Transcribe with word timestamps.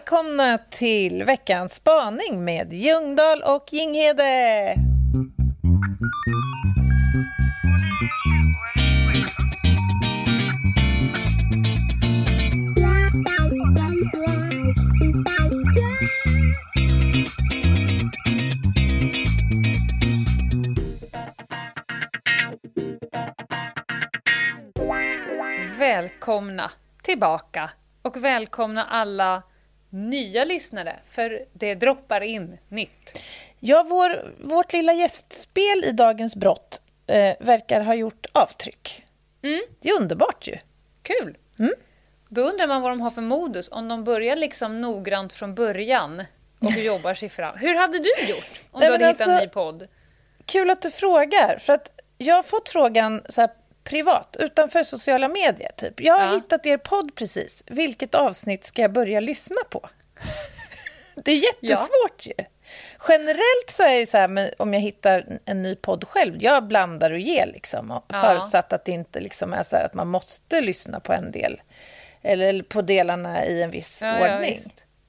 välkomna 0.00 0.58
till 0.58 1.24
veckans 1.24 1.74
spaning 1.74 2.44
med 2.44 2.72
Ljungdahl 2.72 3.42
och 3.42 3.72
Jinghede. 3.72 4.74
Välkomna 25.78 26.70
tillbaka 27.02 27.70
och 28.02 28.16
välkomna 28.16 28.84
alla 28.84 29.42
nya 29.90 30.44
lyssnare, 30.44 30.96
för 31.10 31.44
det 31.52 31.74
droppar 31.74 32.20
in 32.20 32.58
nytt. 32.68 33.22
Ja, 33.58 33.86
vår, 33.88 34.34
vårt 34.40 34.72
lilla 34.72 34.92
gästspel 34.92 35.84
i 35.84 35.92
Dagens 35.92 36.36
brott 36.36 36.80
eh, 37.06 37.34
verkar 37.40 37.80
ha 37.80 37.94
gjort 37.94 38.26
avtryck. 38.32 39.04
Mm. 39.42 39.60
Det 39.80 39.88
är 39.88 40.00
underbart 40.00 40.48
ju. 40.48 40.56
Kul! 41.02 41.36
Mm. 41.58 41.72
Då 42.28 42.40
undrar 42.42 42.66
man 42.66 42.82
vad 42.82 42.90
de 42.90 43.00
har 43.00 43.10
för 43.10 43.22
modus, 43.22 43.68
om 43.72 43.88
de 43.88 44.04
börjar 44.04 44.36
liksom 44.36 44.80
noggrant 44.80 45.34
från 45.34 45.54
början 45.54 46.22
och 46.58 46.70
jobbar 46.76 47.14
sig 47.14 47.28
fram. 47.28 47.58
Hur 47.58 47.74
hade 47.74 47.98
du 47.98 48.10
gjort 48.28 48.60
om 48.70 48.80
Nej, 48.80 48.88
du 48.88 48.92
hade 48.92 49.06
hittat 49.06 49.26
en 49.26 49.32
alltså- 49.32 49.44
ny 49.44 49.48
podd? 49.48 49.88
Kul 50.44 50.70
att 50.70 50.82
du 50.82 50.90
frågar, 50.90 51.58
för 51.58 51.72
att 51.72 52.00
jag 52.18 52.34
har 52.34 52.42
fått 52.42 52.68
frågan 52.68 53.22
så 53.28 53.40
här 53.40 53.50
privat, 53.84 54.36
utanför 54.40 54.82
sociala 54.84 55.28
medier. 55.28 55.70
Typ. 55.76 56.00
Jag 56.00 56.14
har 56.18 56.26
Ja. 56.26 56.34
hittat 56.34 56.66
er 56.66 56.76
podd 56.76 57.14
precis. 57.14 57.64
Vilket 57.66 58.14
avsnitt 58.14 58.64
ska 58.64 58.82
jag 58.82 58.92
börja 58.92 59.20
lyssna 59.20 59.56
på? 59.70 59.88
Det 61.24 61.30
är 61.30 61.36
jättesvårt 61.36 62.26
ju. 62.26 62.32
Generellt 63.08 63.70
så 63.70 63.82
är 63.82 63.98
det 64.00 64.06
så 64.06 64.18
här, 64.18 64.54
om 64.62 64.74
jag 64.74 64.80
hittar 64.80 65.38
en 65.44 65.62
ny 65.62 65.74
podd 65.74 66.04
själv, 66.08 66.36
jag 66.42 66.66
blandar 66.66 67.10
och 67.10 67.18
ger 67.18 67.46
liksom. 67.46 67.90
och 67.90 68.04
Ja. 68.08 68.20
Förutsatt 68.20 68.72
att 68.72 68.84
det 68.84 68.92
inte 68.92 69.20
liksom 69.20 69.52
är 69.52 69.62
så 69.62 69.76
här 69.76 69.84
att 69.84 69.94
man 69.94 70.08
måste 70.08 70.60
lyssna 70.60 71.00
på 71.00 71.12
en 71.12 71.32
del. 71.32 71.60
Eller 72.22 72.62
på 72.62 72.82
delarna 72.82 73.46
i 73.46 73.62
en 73.62 73.70
viss 73.70 73.98
Ja, 74.02 74.08
ja, 74.28 74.34
ordning. 74.34 74.60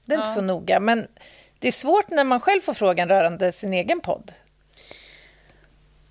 det 0.04 0.14
är 0.14 0.18
inte 0.18 0.28
Ja. 0.28 0.34
så 0.34 0.40
noga, 0.40 0.80
men 0.80 1.06
det 1.58 1.68
är 1.68 1.72
svårt 1.72 2.10
när 2.10 2.24
man 2.24 2.40
själv 2.40 2.60
får 2.60 2.74
frågan 2.74 3.08
rörande 3.08 3.52
sin 3.52 3.72
egen 3.72 4.00
podd. 4.00 4.32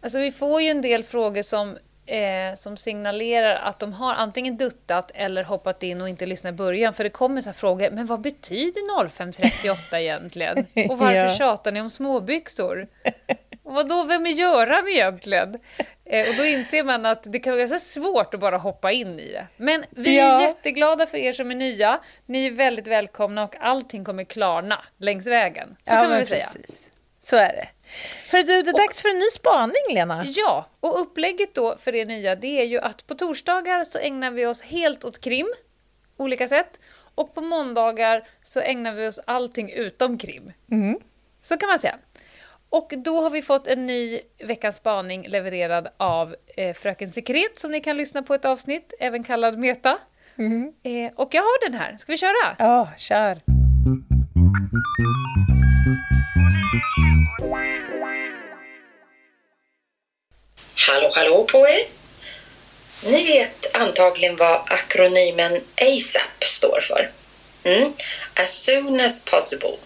Alltså 0.02 0.20
vi 0.20 0.32
får 0.32 0.62
ju 0.62 0.70
en 0.70 0.82
del 0.82 1.04
frågor 1.04 1.42
som, 1.42 1.78
eh, 2.12 2.56
som 2.56 2.78
signalerar 2.78 3.56
att 3.56 3.80
de 3.80 3.94
har 3.94 4.14
antingen 4.14 4.58
duttat 4.58 5.12
eller 5.16 5.44
hoppat 5.44 5.84
in 5.84 6.02
och 6.02 6.10
inte 6.10 6.26
lyssnat 6.26 6.50
i 6.54 6.56
början. 6.56 6.94
För 6.94 7.04
det 7.04 7.10
kommer 7.10 7.42
så 7.42 7.54
frågor, 7.54 7.92
men 7.92 8.06
vad 8.06 8.22
betyder 8.22 9.08
0538 9.10 10.00
egentligen? 10.02 10.58
Och 10.90 10.98
varför 10.98 11.16
Ja. 11.16 11.28
tjatar 11.30 11.72
ni 11.72 11.82
om 11.82 11.90
småbyxor? 11.90 12.88
Och 13.64 13.74
vadå, 13.74 14.04
vem 14.04 14.26
är 14.26 14.30
Göran 14.32 14.88
egentligen? 14.90 15.60
Eh, 16.06 16.30
och 16.30 16.36
då 16.38 16.46
inser 16.46 16.84
man 16.84 17.06
att 17.06 17.24
det 17.24 17.40
kan 17.40 17.52
vara 17.54 17.60
ganska 17.60 17.80
svårt 17.80 18.34
att 18.34 18.40
bara 18.40 18.58
hoppa 18.58 18.92
in 18.92 19.20
i 19.20 19.32
det. 19.32 19.48
Men 19.58 19.84
vi 19.90 20.20
är 20.20 20.30
Ja. 20.30 20.42
jätteglada 20.42 21.08
för 21.08 21.18
er 21.18 21.34
som 21.34 21.52
är 21.52 21.56
nya. 21.56 22.00
Ni 22.26 22.46
är 22.46 22.52
väldigt 22.52 22.88
välkomna 22.88 23.44
och 23.44 23.56
allting 23.60 24.06
kommer 24.06 24.24
klarna 24.24 24.80
längs 24.98 25.28
vägen. 25.28 25.68
Så 25.84 25.94
Ja, 25.94 26.02
kan 26.02 26.10
man 26.10 26.18
väl 26.18 26.28
säga. 26.28 26.50
Så 27.24 27.36
är 27.36 27.54
det. 27.54 27.68
Hör 28.32 28.44
du, 28.44 28.62
det 28.62 28.70
är 28.70 28.78
dags 28.88 29.02
för 29.02 29.10
en 29.10 29.20
ny 29.20 29.30
spaning, 29.34 29.84
Lena. 29.94 30.24
Ja, 30.28 30.66
och 30.80 31.02
upplägget 31.02 31.56
då 31.56 31.78
för 31.78 31.96
er 31.96 32.06
nya 32.06 32.36
det 32.36 32.62
är 32.62 32.66
ju 32.66 32.80
att 32.80 33.08
på 33.08 33.16
torsdagar 33.16 33.84
så 33.84 34.00
ägnar 34.00 34.32
vi 34.32 34.46
oss 34.46 34.62
helt 34.62 35.04
åt 35.04 35.22
krim, 35.22 35.54
olika 36.18 36.48
sätt. 36.48 36.80
Och 37.16 37.36
på 37.36 37.42
måndagar 37.42 38.28
så 38.44 38.60
ägnar 38.60 38.94
vi 38.94 39.08
oss 39.08 39.20
allting 39.26 39.72
utom 39.72 40.18
krim. 40.18 40.52
Så 41.42 41.58
kan 41.58 41.70
man 41.70 41.80
säga. 41.80 41.96
Och 42.70 42.94
då 42.98 43.22
har 43.22 43.30
vi 43.30 43.42
fått 43.42 43.68
en 43.68 43.86
ny 43.86 44.20
veckans 44.44 44.76
spaning 44.76 45.28
levererad 45.28 45.88
av 45.98 46.36
eh, 46.58 46.74
Fröken 46.74 47.12
Sekret 47.12 47.60
som 47.60 47.72
ni 47.72 47.80
kan 47.80 47.98
lyssna 47.98 48.24
på 48.24 48.34
ett 48.34 48.46
avsnitt, 48.46 48.94
även 49.00 49.24
kallad 49.24 49.58
Meta. 49.58 49.98
Eh, 50.84 51.12
och 51.16 51.34
jag 51.34 51.42
har 51.42 51.70
den 51.70 51.80
här, 51.80 51.98
ska 51.98 52.12
vi 52.12 52.18
köra? 52.18 52.56
Ja, 52.60 52.90
kör. 52.98 53.38
Hallå, 60.88 61.12
hallå 61.16 61.44
på 61.44 61.68
er! 61.68 61.88
Ni 63.04 63.24
vet 63.24 63.76
antagligen 63.76 64.36
vad 64.36 64.62
akronymen 64.72 65.62
ASAP 65.76 66.44
står 66.44 66.80
för. 66.82 67.12
Mm. 67.64 67.94
As 68.34 68.64
soon 68.64 69.00
as 69.00 69.22
possible. 69.26 69.78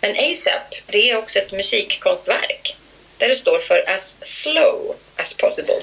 Men 0.00 0.16
ASAP, 0.30 0.74
det 0.86 1.10
är 1.10 1.16
också 1.16 1.38
ett 1.38 1.52
musikkonstverk 1.52 2.76
där 3.18 3.28
det 3.28 3.34
står 3.34 3.58
för 3.58 3.90
as 3.90 4.16
slow 4.22 4.96
as 5.16 5.34
possible. 5.34 5.80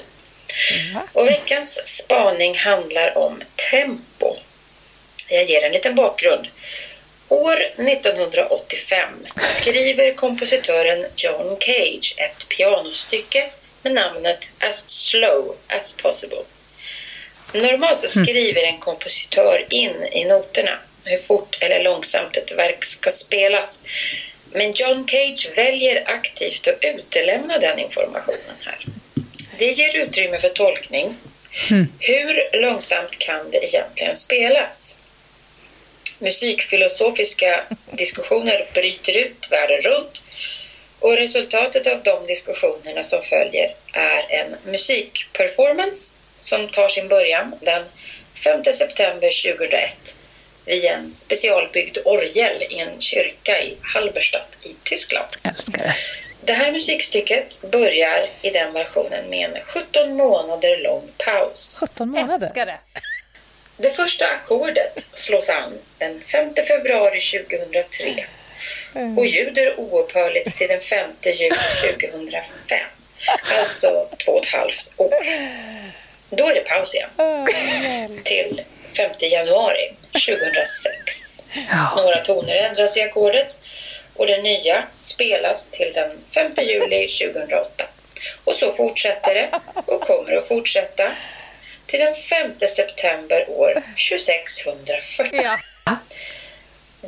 Och 1.12 1.26
veckans 1.26 1.86
spaning 1.86 2.58
handlar 2.58 3.18
om 3.18 3.42
tempo. 3.70 4.36
Jag 5.28 5.44
ger 5.44 5.64
en 5.64 5.72
liten 5.72 5.94
bakgrund. 5.94 6.46
År 7.28 7.62
1985 7.62 9.26
skriver 9.60 10.14
kompositören 10.14 11.06
John 11.16 11.56
Cage 11.60 12.14
ett 12.18 12.48
pianostycke 12.48 13.50
med 13.84 13.94
namnet 13.94 14.50
As 14.58 14.88
slow 14.88 15.56
as 15.68 15.92
possible. 15.92 16.44
Normalt 17.52 17.98
så 17.98 18.08
skriver 18.08 18.62
en 18.62 18.78
kompositör 18.78 19.66
in 19.70 20.04
i 20.12 20.24
noterna 20.24 20.78
hur 21.04 21.16
fort 21.16 21.58
eller 21.60 21.84
långsamt 21.84 22.36
ett 22.36 22.52
verk 22.52 22.84
ska 22.84 23.10
spelas. 23.10 23.80
Men 24.52 24.72
John 24.72 25.08
Cage 25.08 25.48
väljer 25.56 26.02
aktivt 26.06 26.68
att 26.68 26.78
utelämna 26.80 27.58
den 27.58 27.78
informationen 27.78 28.56
här. 28.64 28.86
Det 29.58 29.66
ger 29.66 29.96
utrymme 29.96 30.38
för 30.38 30.48
tolkning. 30.48 31.16
Hur 31.98 32.60
långsamt 32.60 33.18
kan 33.18 33.50
det 33.50 33.64
egentligen 33.64 34.16
spelas? 34.16 34.98
Musikfilosofiska 36.18 37.64
diskussioner 37.90 38.66
bryter 38.74 39.16
ut 39.16 39.48
världen 39.50 39.80
runt 39.80 40.24
och 41.04 41.16
resultatet 41.16 41.86
av 41.86 42.02
de 42.02 42.26
diskussionerna 42.26 43.02
som 43.02 43.22
följer 43.22 43.74
är 43.92 44.40
en 44.40 44.56
musikperformance 44.64 46.12
som 46.40 46.68
tar 46.68 46.88
sin 46.88 47.08
början 47.08 47.54
den 47.60 47.84
5 48.44 48.64
september 48.64 49.56
2001 49.56 50.16
vid 50.64 50.84
en 50.84 51.14
specialbyggd 51.14 51.98
orgel 52.04 52.62
i 52.62 52.78
en 52.78 53.00
kyrka 53.00 53.62
i 53.62 53.76
Halberstadt 53.82 54.66
i 54.66 54.74
Tyskland. 54.82 55.28
Älskar 55.42 55.78
det. 55.78 55.94
Det 56.40 56.52
här 56.52 56.72
musikstycket 56.72 57.60
börjar 57.62 58.26
i 58.42 58.50
den 58.50 58.72
versionen 58.72 59.30
med 59.30 59.50
en 59.50 59.62
17 59.64 60.16
månader 60.16 60.82
lång 60.82 61.08
paus. 61.18 61.78
17 61.80 62.10
månader. 62.10 62.46
Älskar 62.46 62.66
det! 62.66 62.78
Det 63.76 63.90
första 63.90 64.26
ackordet 64.26 65.06
slås 65.14 65.48
an 65.48 65.78
den 65.98 66.20
5 66.20 66.54
februari 66.68 67.20
2003 67.20 68.26
och 69.16 69.26
ljuder 69.26 69.80
oupphörligt 69.80 70.58
till 70.58 70.68
den 70.68 70.80
5 70.80 71.10
juli 71.22 71.56
2005. 71.80 72.78
Alltså 73.60 74.08
två 74.24 74.32
och 74.32 74.44
ett 74.44 74.52
halvt 74.52 74.90
år. 74.96 75.24
Då 76.30 76.50
är 76.50 76.54
det 76.54 76.60
paus 76.60 76.94
igen. 76.94 77.10
Till 78.24 78.62
5 78.96 79.10
januari 79.18 79.94
2006. 80.12 81.44
Några 81.96 82.20
toner 82.20 82.56
ändras 82.56 82.96
i 82.96 83.02
ackordet 83.02 83.58
och 84.14 84.26
det 84.26 84.42
nya 84.42 84.84
spelas 84.98 85.68
till 85.68 85.92
den 85.94 86.10
5 86.34 86.52
juli 86.62 87.06
2008. 87.06 87.84
Och 88.44 88.54
så 88.54 88.70
fortsätter 88.70 89.34
det 89.34 89.48
och 89.86 90.00
kommer 90.00 90.32
att 90.36 90.48
fortsätta 90.48 91.12
till 91.86 92.00
den 92.00 92.14
5 92.14 92.52
september 92.68 93.50
år 93.50 93.82
2640. 94.10 95.40
Ja. 95.42 95.58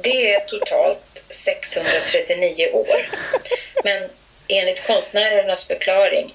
Det 0.03 0.35
är 0.35 0.41
totalt 0.41 1.25
639 1.31 2.69
år. 2.73 3.11
Men 3.85 4.09
enligt 4.49 4.87
konstnärernas 4.87 5.67
förklaring 5.67 6.35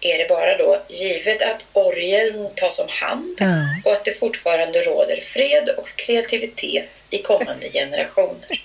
är 0.00 0.18
det 0.18 0.28
bara 0.28 0.56
då 0.56 0.82
givet 0.88 1.42
att 1.42 1.66
orgeln 1.72 2.48
tas 2.54 2.78
om 2.78 2.88
hand 2.88 3.40
och 3.84 3.92
att 3.92 4.04
det 4.04 4.18
fortfarande 4.18 4.80
råder 4.80 5.20
fred 5.20 5.68
och 5.76 5.96
kreativitet 5.96 7.04
i 7.10 7.18
kommande 7.18 7.68
generationer. 7.68 8.62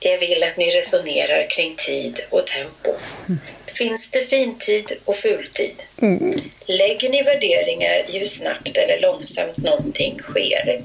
Jag 0.00 0.18
vill 0.18 0.42
att 0.42 0.56
ni 0.56 0.70
resonerar 0.70 1.50
kring 1.50 1.76
tid 1.76 2.20
och 2.30 2.46
tempo. 2.46 2.94
Finns 3.66 4.10
det 4.10 4.26
fintid 4.26 4.92
och 5.04 5.16
fultid? 5.16 5.82
Lägger 6.66 7.08
ni 7.08 7.22
värderingar 7.22 8.04
i 8.10 8.18
hur 8.18 8.26
snabbt 8.26 8.76
eller 8.76 9.00
långsamt 9.00 9.56
någonting 9.56 10.18
sker? 10.18 10.82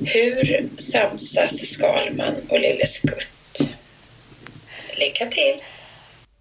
Hur 0.00 0.68
samsas 0.78 1.66
Skalman 1.66 2.34
och 2.48 2.60
Lille 2.60 2.86
Skutt? 2.86 3.28
Lycka 4.96 5.26
till! 5.26 5.62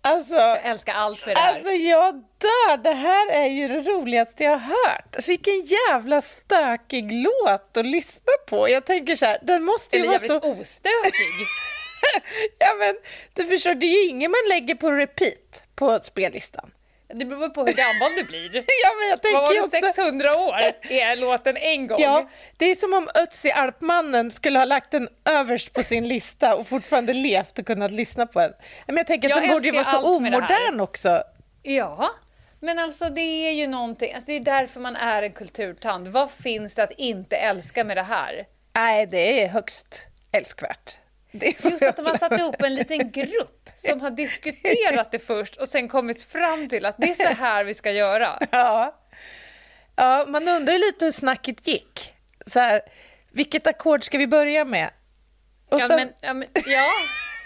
Alltså, 0.03 0.35
Jag 0.35 0.65
älskar 0.65 0.93
allt 0.93 1.25
med 1.25 1.35
det 1.35 1.39
här. 1.39 1.53
alltså 1.53 1.71
jag 1.71 2.13
dör! 2.15 2.77
Det 2.83 2.93
här 2.93 3.31
är 3.31 3.45
ju 3.47 3.67
det 3.67 3.81
roligaste 3.81 4.43
jag 4.43 4.51
har 4.51 4.59
hört. 4.59 5.15
Alltså, 5.15 5.31
vilken 5.31 5.61
jävla 5.61 6.21
stökig 6.21 7.11
låt 7.11 7.77
att 7.77 7.85
lyssna 7.85 8.31
på. 8.47 8.69
Jag 8.69 8.85
tänker 8.85 9.15
så 9.15 9.25
här, 9.25 9.39
den 9.41 9.63
måste 9.63 9.95
ju 9.95 9.99
Eller 9.99 10.11
vara 10.11 10.21
jävligt 10.21 10.43
så... 10.43 10.61
ostökig. 10.61 11.45
Ja, 12.59 12.75
men, 12.79 12.95
du 13.33 13.45
förstår, 13.45 13.75
det 13.75 13.85
är 13.85 14.03
ju 14.03 14.09
ingen 14.09 14.31
man 14.31 14.49
lägger 14.49 14.75
på 14.75 14.91
repeat 14.91 15.63
på 15.75 15.99
spellistan. 16.01 16.71
Det 17.13 17.25
beror 17.25 17.49
på 17.49 17.65
hur 17.65 17.73
gammal 17.73 18.11
du 18.17 18.23
blir. 18.23 18.55
Ja, 18.55 18.89
men 18.99 19.09
jag 19.09 19.21
tänker 19.21 19.37
Vad 19.37 19.47
var 19.47 19.53
det, 19.53 19.61
också... 19.61 19.93
600 19.93 20.37
år 20.37 20.55
är 20.89 21.15
låten 21.15 21.57
en 21.57 21.87
gång? 21.87 22.01
Ja, 22.01 22.29
det 22.57 22.65
är 22.65 22.75
som 22.75 22.93
om 22.93 23.09
Ötzi 23.15 23.51
Alpmannen 23.51 24.31
skulle 24.31 24.59
ha 24.59 24.65
lagt 24.65 24.91
den 24.91 25.09
överst 25.25 25.73
på 25.73 25.83
sin 25.83 26.07
lista 26.07 26.55
och 26.55 26.67
fortfarande 26.67 27.13
levt 27.13 27.59
och 27.59 27.65
kunnat 27.65 27.91
lyssna 27.91 28.25
på 28.25 28.39
den. 28.39 28.53
Men 28.87 28.97
jag 28.97 29.07
tänker 29.07 29.27
att 29.27 29.35
Jag 29.35 29.43
den 29.43 29.51
borde 29.51 29.65
ju 29.65 29.71
vara 29.71 29.83
så 29.83 30.15
omodern 30.15 30.79
också. 30.79 31.23
Ja, 31.63 32.11
men 32.59 32.79
alltså 32.79 33.09
det 33.09 33.47
är 33.47 33.51
ju 33.51 33.67
någonting, 33.67 34.13
alltså 34.13 34.27
det 34.27 34.35
är 34.35 34.39
därför 34.39 34.79
man 34.79 34.95
är 34.95 35.23
en 35.23 35.31
kulturtant. 35.31 36.07
Vad 36.07 36.31
finns 36.31 36.73
det 36.75 36.83
att 36.83 36.91
inte 36.91 37.35
älska 37.35 37.83
med 37.83 37.97
det 37.97 38.03
här? 38.03 38.45
Nej, 38.75 39.05
det 39.07 39.43
är 39.43 39.47
högst 39.47 40.07
älskvärt. 40.31 40.97
Det 41.31 41.63
Just 41.63 41.83
att 41.83 41.97
de 41.97 42.05
har 42.05 42.17
satt 42.17 42.39
ihop 42.39 42.61
en 42.61 42.75
liten 42.75 43.11
grupp 43.11 43.60
som 43.89 44.01
har 44.01 44.11
diskuterat 44.11 45.11
det 45.11 45.19
först 45.19 45.55
och 45.55 45.69
sen 45.69 45.87
kommit 45.87 46.23
fram 46.23 46.69
till 46.69 46.85
att 46.85 46.95
det 46.97 47.09
är 47.09 47.13
så 47.29 47.33
här 47.33 47.63
vi 47.63 47.73
ska 47.73 47.91
göra. 47.91 48.39
Ja. 48.51 48.95
ja, 49.95 50.25
man 50.27 50.47
undrar 50.47 50.73
lite 50.87 51.05
hur 51.05 51.11
snacket 51.11 51.67
gick. 51.67 52.13
Så 52.47 52.59
här, 52.59 52.81
vilket 53.31 53.67
ackord 53.67 54.03
ska 54.03 54.17
vi 54.17 54.27
börja 54.27 54.65
med? 54.65 54.89
Och 55.69 55.79
Ja, 55.79 55.87
sen- 55.87 55.97
men, 55.97 56.09
ja, 56.21 56.33
men, 56.33 56.47
ja, 56.65 56.87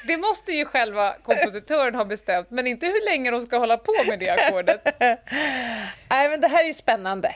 det 0.07 0.17
måste 0.17 0.51
ju 0.51 0.65
själva 0.65 1.13
kompositören 1.23 1.95
ha 1.95 2.05
bestämt, 2.05 2.51
men 2.51 2.67
inte 2.67 2.85
hur 2.85 3.05
länge 3.05 3.31
de 3.31 3.41
ska 3.41 3.57
hålla 3.57 3.77
på 3.77 3.93
med 4.07 4.19
det 4.19 4.29
ackordet. 4.29 4.81
Nej, 6.09 6.29
men 6.29 6.41
det 6.41 6.47
här 6.47 6.63
är 6.63 6.67
ju 6.67 6.73
spännande. 6.73 7.35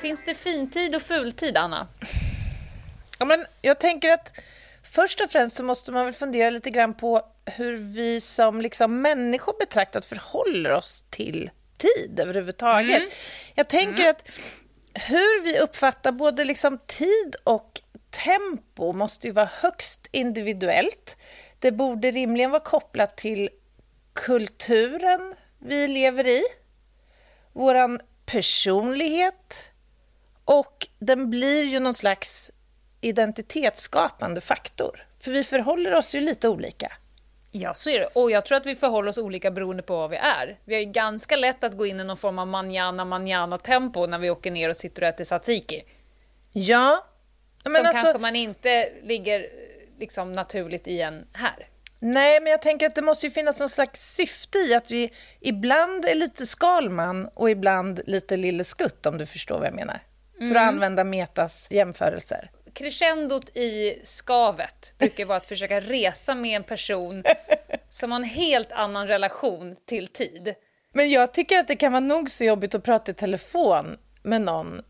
Finns 0.00 0.24
det 0.24 0.34
fintid 0.34 0.94
och 0.96 1.02
fultid, 1.02 1.56
Anna? 1.56 1.86
Ja, 3.18 3.24
men 3.24 3.46
jag 3.62 3.80
tänker 3.80 4.12
att 4.12 4.32
först 4.82 5.20
och 5.20 5.30
främst 5.30 5.56
så 5.56 5.64
måste 5.64 5.92
man 5.92 6.04
väl 6.04 6.14
fundera 6.14 6.50
lite 6.50 6.70
grann 6.70 6.94
på 6.94 7.22
hur 7.44 7.76
vi 7.76 8.20
som 8.20 8.60
liksom 8.60 9.02
människor 9.02 9.54
betraktat 9.58 10.04
förhåller 10.04 10.72
oss 10.72 11.04
till 11.10 11.50
tid 11.76 12.20
överhuvudtaget. 12.20 13.02
Jag 13.54 13.68
tänker 13.68 14.08
att 14.08 14.28
hur 14.94 15.42
vi 15.42 15.58
uppfattar 15.58 16.12
både 16.12 16.44
liksom 16.44 16.78
tid 16.86 17.36
och 17.44 17.80
tempo 18.10 18.92
måste 18.92 19.26
ju 19.26 19.32
vara 19.32 19.50
högst 19.60 20.08
individuellt. 20.12 21.16
Det 21.58 21.72
borde 21.72 22.10
rimligen 22.10 22.50
vara 22.50 22.62
kopplat 22.62 23.16
till 23.16 23.48
kulturen 24.12 25.34
vi 25.58 25.88
lever 25.88 26.26
i, 26.26 26.42
våran 27.52 28.00
personlighet 28.26 29.68
och 30.44 30.88
den 30.98 31.30
blir 31.30 31.64
ju 31.64 31.80
någon 31.80 31.94
slags 31.94 32.50
identitetsskapande 33.00 34.40
faktor. 34.40 35.06
För 35.20 35.30
vi 35.30 35.44
förhåller 35.44 35.94
oss 35.94 36.14
ju 36.14 36.20
lite 36.20 36.48
olika. 36.48 36.92
Ja, 37.50 37.74
så 37.74 37.90
är 37.90 37.98
det. 37.98 38.06
Och 38.06 38.30
jag 38.30 38.44
tror 38.44 38.56
att 38.56 38.66
vi 38.66 38.76
förhåller 38.76 39.08
oss 39.08 39.18
olika 39.18 39.50
beroende 39.50 39.82
på 39.82 39.96
vad 39.96 40.10
vi 40.10 40.16
är. 40.16 40.58
Vi 40.64 40.74
har 40.74 40.80
ju 40.80 40.86
ganska 40.86 41.36
lätt 41.36 41.64
att 41.64 41.76
gå 41.76 41.86
in 41.86 42.00
i 42.00 42.04
någon 42.04 42.16
form 42.16 42.38
av 42.38 42.46
manjana 42.46 43.04
manjana 43.04 43.58
tempo 43.58 44.06
när 44.06 44.18
vi 44.18 44.30
åker 44.30 44.50
ner 44.50 44.68
och 44.68 44.76
sitter 44.76 45.02
och 45.02 45.08
äter 45.08 45.24
tzatziki. 45.24 45.82
Ja, 46.52 47.04
men 47.64 47.74
som 47.74 47.86
alltså, 47.86 48.02
kanske 48.02 48.18
man 48.18 48.36
inte 48.36 48.92
ligger 49.02 49.46
liksom 49.98 50.32
naturligt 50.32 50.88
i 50.88 51.00
en 51.00 51.26
här. 51.32 51.68
nej, 51.98 52.40
men 52.40 52.50
jag 52.50 52.62
tänker 52.62 52.86
att 52.86 52.94
det 52.94 53.02
måste 53.02 53.26
ju 53.26 53.32
finnas 53.32 53.60
någon 53.60 53.70
slags 53.70 54.14
syfte 54.14 54.58
i 54.58 54.74
att 54.74 54.90
vi 54.90 55.12
ibland 55.40 56.04
är 56.04 56.14
lite 56.14 56.46
Skalman 56.46 57.28
och 57.34 57.50
ibland 57.50 58.00
lite 58.06 58.36
Lille 58.36 58.64
Skutt, 58.64 59.06
om 59.06 59.18
du 59.18 59.26
förstår 59.26 59.58
vad 59.58 59.66
jag 59.66 59.74
menar. 59.74 60.00
För 60.38 60.54
att 60.54 60.68
använda 60.68 61.04
Metas 61.04 61.68
jämförelser. 61.70 62.50
Crescendot 62.74 63.56
i 63.56 64.00
skavet 64.04 64.92
brukar 64.98 65.24
vara 65.24 65.36
att 65.36 65.46
försöka 65.46 65.80
resa 65.80 66.34
med 66.34 66.56
en 66.56 66.62
person 66.62 67.24
som 67.90 68.12
har 68.12 68.18
en 68.18 68.24
helt 68.24 68.72
annan 68.72 69.06
relation 69.06 69.76
till 69.86 70.08
tid. 70.08 70.54
Men 70.92 71.10
jag 71.10 71.34
tycker 71.34 71.58
att 71.58 71.68
det 71.68 71.76
kan 71.76 71.92
vara 71.92 72.00
nog 72.00 72.30
så 72.30 72.44
jobbigt 72.44 72.74
att 72.74 72.84
prata 72.84 73.10
i 73.10 73.14
telefon 73.14 73.98
med 74.22 74.40
någon 74.42 74.82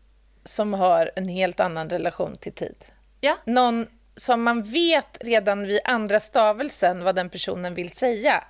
som 0.43 0.73
har 0.73 1.11
en 1.15 1.27
helt 1.27 1.59
annan 1.59 1.89
relation 1.89 2.37
till 2.37 2.53
tid. 2.53 2.75
Ja, 3.21 3.37
Någon 3.45 3.87
som 4.15 4.43
man 4.43 4.63
vet 4.63 5.17
redan 5.21 5.67
vid 5.67 5.79
andra 5.83 6.19
stavelsen 6.19 7.03
vad 7.03 7.15
den 7.15 7.29
personen 7.29 7.75
vill 7.75 7.89
säga, 7.89 8.43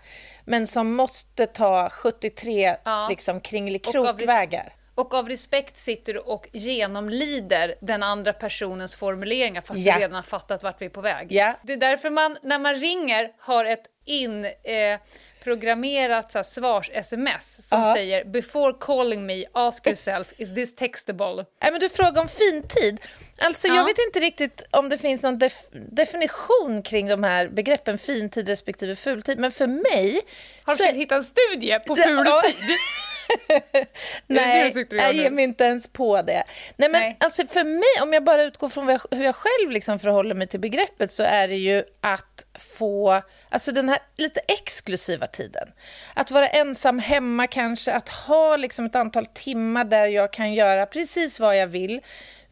men 0.46 0.68
som 0.68 0.96
måste 0.96 1.46
ta 1.46 1.90
73 1.90 2.78
Ja. 2.84 3.08
liksom, 3.10 3.42
kringelikrokvägar. 3.42 4.74
Och 5.00 5.14
av 5.14 5.30
respekt 5.30 5.78
sitter 5.78 6.14
du 6.14 6.20
och 6.20 6.48
genomlider 6.54 7.76
den 7.82 8.04
andra 8.04 8.34
personens 8.34 8.96
formuleringar 8.96 9.62
fast 9.62 9.80
Ja. 9.80 9.94
du 9.94 10.00
redan 10.00 10.16
har 10.16 10.24
fattat 10.24 10.64
vart 10.64 10.82
vi 10.82 10.86
är 10.86 10.90
på 10.90 11.02
väg. 11.02 11.28
Ja. 11.32 11.60
Det 11.64 11.74
är 11.74 11.78
därför 11.78 12.10
man, 12.10 12.38
när 12.44 12.60
man 12.60 12.76
ringer, 12.76 13.32
har 13.40 13.66
ett 13.66 13.84
in... 14.06 14.46
Eh, 14.46 15.00
programmerat 15.44 16.46
svars-sms 16.46 17.62
som 17.70 17.80
Ja. 17.82 17.94
säger 17.96 18.26
“Before 18.26 18.74
calling 18.80 19.26
me, 19.26 19.46
ask 19.54 19.88
yourself, 19.88 20.40
is 20.40 20.56
this 20.56 20.76
textable?” 20.76 21.46
Nej, 21.62 21.72
men 21.72 21.80
du 21.80 21.90
frågar 21.90 22.22
om 22.22 22.28
fintid. 22.28 23.02
Alltså, 23.42 23.68
Ja. 23.68 23.76
Jag 23.76 23.84
vet 23.86 23.98
inte 24.08 24.20
riktigt 24.20 24.64
om 24.72 24.90
det 24.90 24.98
finns 24.98 25.24
någon 25.24 25.40
def- 25.40 25.70
definition 25.96 26.84
kring 26.84 27.08
de 27.08 27.24
här 27.24 27.48
begreppen 27.48 27.98
fintid 27.98 28.48
respektive 28.48 28.96
fultid, 28.96 29.40
men 29.40 29.52
för 29.52 29.68
mig... 29.68 30.22
Har 30.64 30.74
du 30.74 30.78
så 30.78 30.84
försökt 30.84 30.98
hitta 30.98 31.16
en 31.16 31.24
studie 31.24 31.80
på 31.80 31.96
Det- 31.96 32.04
det 33.48 33.86
Nej, 34.28 34.74
jag 34.90 35.14
ger 35.14 35.32
mig 35.32 35.44
inte 35.44 35.64
ens 35.64 35.88
på 35.88 36.22
det. 36.22 36.44
Nej, 36.78 36.90
men 36.90 37.02
Nej. 37.02 37.18
Alltså, 37.20 37.48
för 37.48 37.64
mig, 37.64 38.04
om 38.04 38.14
jag 38.14 38.24
bara 38.24 38.44
utgår 38.44 38.70
från 38.70 38.88
jag, 38.88 39.02
hur 39.12 39.26
jag 39.26 39.36
själv 39.36 39.72
liksom 39.72 40.00
förhåller 40.00 40.36
mig 40.36 40.48
till 40.48 40.60
begreppet 40.60 41.12
så 41.12 41.24
är 41.24 41.48
det 41.48 41.56
ju 41.56 41.84
att 42.02 42.46
få 42.78 43.22
alltså 43.50 43.72
den 43.72 43.90
här 43.90 44.00
lite 44.18 44.40
exklusiva 44.48 45.28
tiden. 45.28 45.68
Att 46.14 46.32
vara 46.32 46.48
ensam 46.48 47.00
hemma 47.00 47.48
kanske, 47.48 47.94
att 47.94 48.10
ha 48.10 48.56
liksom 48.56 48.86
ett 48.86 48.96
antal 48.96 49.26
timmar 49.26 49.84
där 49.84 50.08
jag 50.08 50.34
kan 50.34 50.54
göra 50.54 50.86
precis 50.86 51.40
vad 51.40 51.58
jag 51.58 51.68
vill 51.68 52.02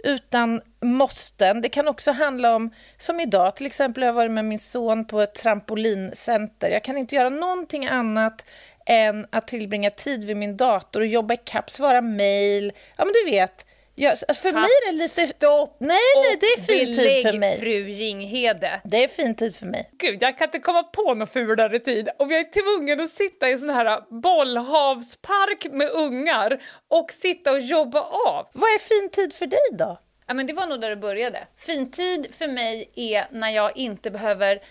utan 0.03 0.61
måsten. 0.81 1.61
Det 1.61 1.69
kan 1.69 1.87
också 1.87 2.11
handla 2.11 2.55
om, 2.55 2.71
som 2.97 3.19
idag 3.19 3.55
till 3.55 3.65
exempel, 3.65 4.03
jag 4.03 4.09
har 4.09 4.13
varit 4.15 4.31
med 4.31 4.45
min 4.45 4.59
son 4.59 5.05
på 5.05 5.21
ett 5.21 5.35
trampolincenter. 5.35 6.69
Jag 6.69 6.83
kan 6.83 6.97
inte 6.97 7.15
göra 7.15 7.29
någonting 7.29 7.87
annat 7.87 8.45
än 8.87 9.27
att 9.29 9.47
tillbringa 9.47 9.89
tid 9.89 10.23
vid 10.23 10.37
min 10.37 10.57
dator 10.57 10.99
och 10.99 11.07
jobba 11.07 11.33
ikapp, 11.33 11.69
svara 11.69 12.01
mejl. 12.01 12.73
Ja, 12.95 13.05
men 13.05 13.13
du 13.13 13.31
vet. 13.31 13.65
Jag, 13.99 14.17
för 14.19 14.51
mig 14.51 14.63
är 14.63 14.91
det 14.91 14.97
lite... 14.97 15.27
Stopp 15.35 15.75
Nej, 15.79 15.97
nej, 16.15 16.37
det 16.39 16.45
är 16.45 16.61
fin 16.61 16.95
tid 16.95 17.21
för 17.31 17.37
mig. 17.37 17.59
fru 17.59 17.89
Jinghede. 17.89 18.81
Det 18.83 19.03
är 19.03 19.07
fin 19.07 19.35
tid 19.35 19.55
för 19.55 19.65
mig. 19.65 19.89
Gud, 19.97 20.23
jag 20.23 20.37
kan 20.37 20.47
inte 20.47 20.59
komma 20.59 20.83
på 20.83 21.13
någon 21.13 21.27
fulare 21.27 21.79
tid. 21.79 22.09
Och 22.19 22.31
jag 22.31 22.39
är 22.39 22.77
tvungen 22.77 22.99
att 22.99 23.09
sitta 23.09 23.49
i 23.49 23.53
en 23.53 23.59
sån 23.59 23.69
här 23.69 24.21
bollhavspark 24.21 25.67
med 25.71 25.89
ungar 25.89 26.63
och 26.87 27.11
sitta 27.11 27.51
och 27.51 27.59
jobba 27.59 27.99
av. 28.01 28.47
Vad 28.53 28.69
är 28.69 28.79
fin 28.79 29.09
tid 29.09 29.33
för 29.33 29.45
dig 29.47 29.59
då? 29.71 29.99
Ja, 30.27 30.33
men 30.33 30.47
det 30.47 30.53
var 30.53 30.67
nog 30.67 30.81
där 30.81 30.89
det 30.89 30.95
började. 30.95 31.39
Fintid 31.57 32.27
för 32.37 32.47
mig 32.47 32.89
är 32.95 33.25
när 33.31 33.49
jag 33.49 33.77
inte 33.77 34.11
behöver 34.11 34.55
eh, 34.55 34.61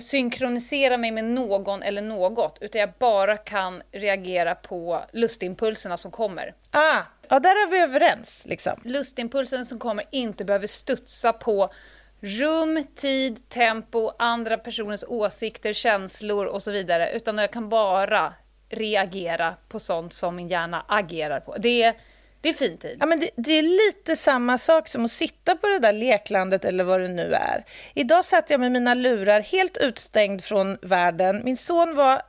synkronisera 0.00 0.96
mig 0.96 1.10
med 1.10 1.24
någon 1.24 1.82
eller 1.82 2.02
något, 2.02 2.58
utan 2.60 2.80
jag 2.80 2.90
bara 2.98 3.36
kan 3.36 3.82
reagera 3.92 4.54
på 4.54 5.04
lustimpulserna 5.12 5.96
som 5.96 6.10
kommer. 6.10 6.54
Ah, 6.70 7.02
ja, 7.28 7.38
där 7.38 7.50
är 7.50 7.70
vi 7.70 7.78
överens. 7.78 8.46
Liksom. 8.48 8.80
lustimpulsen 8.84 9.66
som 9.66 9.78
kommer 9.78 10.04
inte 10.10 10.44
behöver 10.44 10.66
studsa 10.66 11.32
på 11.32 11.72
rum, 12.20 12.86
tid, 12.94 13.48
tempo, 13.48 14.10
andra 14.18 14.58
personers 14.58 15.04
åsikter, 15.08 15.72
känslor 15.72 16.46
och 16.46 16.62
så 16.62 16.70
vidare. 16.70 17.12
Utan 17.12 17.38
jag 17.38 17.50
kan 17.50 17.68
bara 17.68 18.34
reagera 18.68 19.54
på 19.68 19.80
sånt 19.80 20.12
som 20.12 20.36
min 20.36 20.48
hjärna 20.48 20.84
agerar 20.88 21.40
på. 21.40 21.56
Det 21.58 21.82
är, 21.82 21.94
det 22.40 22.48
är 22.48 22.52
fin 22.54 22.78
tid. 22.78 22.96
Ja, 23.00 23.06
men 23.06 23.20
det, 23.20 23.30
det 23.36 23.52
är 23.52 23.62
lite 23.62 24.16
samma 24.16 24.58
sak 24.58 24.88
som 24.88 25.04
att 25.04 25.10
sitta 25.12 25.56
på 25.56 25.66
det 25.68 25.78
där 25.78 25.92
leklandet 25.92 26.64
eller 26.64 26.84
vad 26.84 27.00
det 27.00 27.08
nu 27.08 27.32
är. 27.32 27.64
Idag 27.94 28.24
satt 28.24 28.50
jag 28.50 28.60
med 28.60 28.72
mina 28.72 28.94
lurar 28.94 29.40
helt 29.40 29.76
utstängd 29.76 30.44
från 30.44 30.78
världen. 30.82 31.40
Min 31.44 31.56
son 31.56 31.94
var 31.94 32.22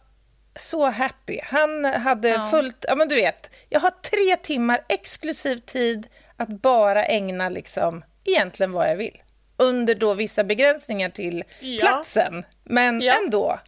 så 0.55 0.85
happy. 0.89 1.39
Han 1.43 1.85
hade 1.85 2.29
Ja. 2.29 2.49
fullt... 2.51 2.85
Ja, 2.87 2.95
men 2.95 3.07
du 3.07 3.15
vet, 3.15 3.51
jag 3.69 3.79
har 3.79 3.89
tre 3.89 4.35
timmar 4.35 4.79
exklusiv 4.89 5.57
tid 5.57 6.07
att 6.37 6.49
bara 6.49 7.05
ägna 7.05 7.49
liksom 7.49 8.03
egentligen 8.25 8.71
vad 8.71 8.89
jag 8.89 8.95
vill. 8.95 9.21
Under 9.57 9.95
då 9.95 10.13
vissa 10.13 10.43
begränsningar 10.43 11.09
till 11.09 11.43
Ja. 11.59 11.79
platsen. 11.79 12.43
Men 12.63 13.01
Ja. 13.01 13.13
ändå. 13.23 13.59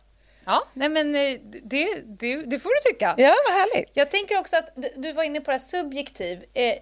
Ja, 0.49 0.67
nej 0.73 0.89
men 0.89 1.15
eh, 1.15 1.39
det, 1.63 2.01
det, 2.05 2.35
det 2.35 2.59
får 2.59 2.69
du 2.69 2.91
tycka. 2.91 3.15
Ja, 3.17 3.35
vad 3.47 3.53
härligt. 3.53 3.91
Jag 3.93 4.11
tänker 4.11 4.39
också 4.39 4.55
att 4.55 4.69
du 4.95 5.13
var 5.13 5.23
inne 5.23 5.41
på 5.41 5.51
det 5.51 5.53
här 5.53 5.59
subjektiv. 5.59 6.45
Eh, 6.53 6.75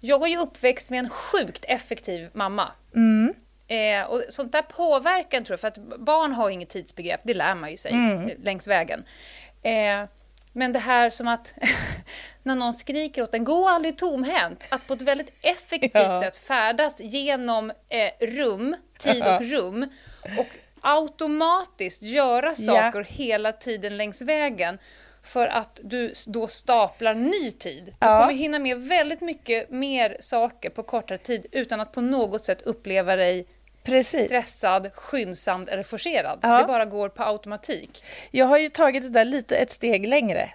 jag 0.00 0.22
är 0.22 0.26
ju 0.26 0.36
uppväxt 0.36 0.90
med 0.90 0.98
en 0.98 1.08
sjukt 1.08 1.64
effektiv 1.68 2.30
mamma. 2.32 2.72
Mm. 2.94 3.34
Eh, 3.66 4.10
och 4.10 4.22
sånt 4.28 4.52
där 4.52 4.62
påverkar 4.62 5.40
tror 5.40 5.52
jag, 5.52 5.60
för 5.60 5.68
att 5.68 5.98
barn 5.98 6.32
har 6.32 6.50
inget 6.50 6.68
tidsbegrepp, 6.68 7.20
det 7.24 7.34
lär 7.34 7.54
man 7.54 7.70
ju 7.70 7.76
sig 7.76 7.92
mm. 7.92 8.30
längs 8.42 8.68
vägen. 8.68 9.04
Eh, 9.62 10.08
men 10.52 10.72
det 10.72 10.78
här 10.78 11.10
som 11.10 11.28
att 11.28 11.54
när 12.42 12.54
någon 12.54 12.74
skriker 12.74 13.22
åt 13.22 13.34
en, 13.34 13.44
gå 13.44 13.68
aldrig 13.68 13.98
tomhänt. 13.98 14.68
Att 14.70 14.88
på 14.88 14.94
ett 14.94 15.02
väldigt 15.02 15.38
effektivt 15.42 15.90
ja. 15.94 16.20
sätt 16.20 16.36
färdas 16.36 17.00
genom 17.00 17.70
eh, 17.70 18.26
rum, 18.26 18.76
tid 18.98 19.26
och 19.26 19.44
rum 19.44 19.88
och 20.38 20.46
automatiskt 20.82 22.02
göra 22.02 22.54
saker 22.54 22.98
ja. 22.98 23.04
hela 23.08 23.52
tiden 23.52 23.96
längs 23.96 24.22
vägen 24.22 24.78
för 25.22 25.46
att 25.46 25.80
du 25.82 26.12
då 26.26 26.46
staplar 26.46 27.14
ny 27.14 27.50
tid. 27.50 27.84
Du 27.84 27.92
ja. 27.98 28.20
kommer 28.20 28.38
hinna 28.38 28.58
med 28.58 28.78
väldigt 28.78 29.20
mycket 29.20 29.70
mer 29.70 30.16
saker 30.20 30.70
på 30.70 30.82
kortare 30.82 31.18
tid 31.18 31.46
utan 31.52 31.80
att 31.80 31.92
på 31.92 32.00
något 32.00 32.44
sätt 32.44 32.62
uppleva 32.62 33.16
dig 33.16 33.46
Precis. 33.82 34.24
stressad, 34.24 34.90
skyndsam 34.94 35.66
eller 35.70 35.82
forcerad. 35.82 36.38
Ja. 36.42 36.58
Det 36.58 36.64
bara 36.64 36.84
går 36.84 37.08
på 37.08 37.22
automatik. 37.22 38.04
Jag 38.30 38.46
har 38.46 38.58
ju 38.58 38.68
tagit 38.68 39.02
det 39.02 39.08
där 39.08 39.24
lite 39.24 39.56
ett 39.56 39.70
steg 39.70 40.08
längre. 40.08 40.50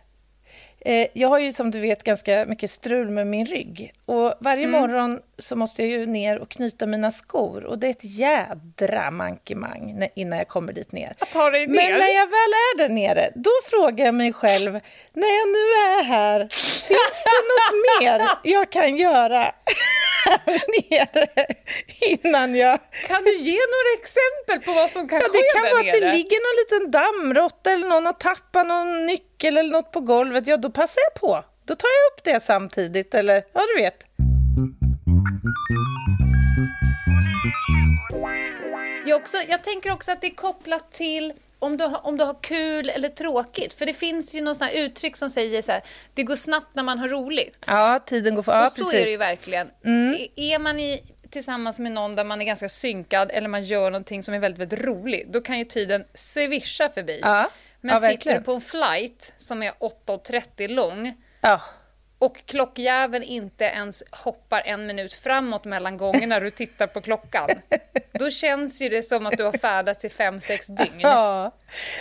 Eh, 0.87 1.07
jag 1.13 1.29
har 1.29 1.39
ju 1.39 1.53
som 1.53 1.71
du 1.71 1.79
vet 1.79 2.03
ganska 2.03 2.45
mycket 2.47 2.71
strul 2.71 3.09
med 3.09 3.27
min 3.27 3.45
rygg. 3.45 3.93
Och 4.05 4.33
varje 4.39 4.63
mm. 4.63 4.81
morgon 4.81 5.19
så 5.37 5.55
måste 5.55 5.83
jag 5.83 5.91
ju 5.91 6.05
ner 6.05 6.39
och 6.39 6.49
knyta 6.49 6.85
mina 6.85 7.11
skor. 7.11 7.63
Och 7.63 7.79
det 7.79 7.87
är 7.87 7.91
ett 7.91 8.03
jädra 8.03 9.11
mankemang 9.11 10.09
innan 10.15 10.37
jag 10.37 10.47
kommer 10.47 10.73
dit 10.73 10.91
ner. 10.91 11.15
Att 11.19 11.31
ta 11.31 11.49
dig 11.49 11.67
ner. 11.67 11.75
Men 11.75 11.99
när 11.99 12.15
jag 12.15 12.25
väl 12.25 12.53
är 12.53 12.77
där 12.77 12.89
nere, 12.89 13.29
då 13.35 13.49
frågar 13.69 14.05
jag 14.05 14.15
mig 14.15 14.33
själv, 14.33 14.71
när 15.13 15.37
jag 15.37 15.47
nu 15.47 15.65
är 15.99 16.03
här, 16.03 16.39
finns 16.87 17.23
det 17.25 17.41
något 17.51 18.01
mer 18.01 18.27
jag 18.43 18.71
kan 18.71 18.97
göra? 18.97 19.51
nere 20.89 21.27
innan 22.01 22.55
jag... 22.55 22.79
Kan 23.07 23.23
du 23.23 23.37
ge 23.37 23.59
några 23.73 23.91
exempel 23.99 24.65
på 24.65 24.79
vad 24.79 24.89
som 24.89 25.09
kan 25.09 25.19
ja, 25.19 25.27
ske 25.27 25.37
Det 25.37 25.53
kan 25.53 25.63
där 25.63 25.71
vara 25.71 25.83
nere? 25.83 25.93
att 25.93 26.01
det 26.01 26.11
ligger 26.11 26.39
någon 26.45 26.57
liten 26.61 26.91
dammråtta 26.91 27.71
eller 27.71 27.89
någon 27.89 28.05
har 28.05 28.13
tappat 28.13 28.67
någon 28.67 29.05
nyckel 29.05 29.57
eller 29.57 29.71
något 29.71 29.91
på 29.91 30.01
golvet. 30.01 30.47
Ja, 30.47 30.57
då 30.57 30.69
passar 30.69 31.01
jag 31.01 31.21
på. 31.21 31.43
Då 31.65 31.75
tar 31.75 31.87
jag 31.87 32.13
upp 32.13 32.23
det 32.23 32.39
samtidigt, 32.39 33.13
eller 33.13 33.43
ja, 33.53 33.61
du 33.75 33.81
vet. 33.81 34.03
Jag, 39.05 39.21
också, 39.21 39.37
jag 39.37 39.63
tänker 39.63 39.91
också 39.91 40.11
att 40.11 40.21
det 40.21 40.27
är 40.27 40.35
kopplat 40.35 40.91
till 40.91 41.33
om 41.59 41.77
du, 41.77 41.83
har, 41.83 42.05
om 42.05 42.17
du 42.17 42.23
har 42.23 42.37
kul 42.41 42.89
eller 42.89 43.09
tråkigt. 43.09 43.73
För 43.73 43.85
det 43.85 43.93
finns 43.93 44.35
ju 44.35 44.41
något 44.41 44.61
uttryck 44.73 45.17
som 45.17 45.29
säger 45.29 45.61
så 45.61 45.71
här, 45.71 45.83
det 46.13 46.23
går 46.23 46.35
snabbt 46.35 46.75
när 46.75 46.83
man 46.83 46.99
har 46.99 47.07
roligt. 47.07 47.65
Ja, 47.67 47.99
tiden 48.05 48.35
går 48.35 48.43
för... 48.43 48.51
Ja, 48.51 48.65
och 48.65 48.71
så 48.71 48.83
precis. 48.83 48.99
är 48.99 49.05
det 49.05 49.11
ju 49.11 49.17
verkligen. 49.17 49.69
Mm. 49.85 50.27
Är 50.35 50.59
man 50.59 50.79
i, 50.79 51.03
tillsammans 51.29 51.79
med 51.79 51.91
någon 51.91 52.15
där 52.15 52.23
man 52.23 52.41
är 52.41 52.45
ganska 52.45 52.69
synkad 52.69 53.31
eller 53.33 53.49
man 53.49 53.63
gör 53.63 53.91
någonting 53.91 54.23
som 54.23 54.33
är 54.33 54.39
väldigt, 54.39 54.59
väldigt 54.59 54.81
roligt, 54.81 55.33
då 55.33 55.41
kan 55.41 55.59
ju 55.59 55.65
tiden 55.65 56.03
svischa 56.13 56.89
förbi. 56.89 57.19
Ja. 57.21 57.49
Men 57.81 58.03
ja, 58.03 58.09
sitter 58.09 58.33
du 58.33 58.41
på 58.41 58.53
en 58.53 58.61
flight 58.61 59.33
som 59.37 59.63
är 59.63 59.71
8.30 59.71 60.67
lång, 60.67 61.13
ja 61.41 61.61
och 62.19 62.45
klockjäveln 62.45 63.23
inte 63.23 63.65
ens 63.65 64.03
hoppar 64.11 64.61
en 64.65 64.87
minut 64.87 65.13
framåt 65.13 65.65
mellan 65.65 65.97
gångerna 65.97 66.39
du 66.39 66.51
tittar 66.51 66.87
på 66.87 67.01
klockan. 67.01 67.49
Då 68.11 68.29
känns 68.29 68.81
ju 68.81 68.89
det 68.89 69.03
som 69.03 69.25
att 69.25 69.37
du 69.37 69.43
har 69.43 69.57
färdats 69.57 70.05
i 70.05 70.09
fem, 70.09 70.41
sex 70.41 70.67
dygn. 70.67 70.99
Ja. 70.99 71.51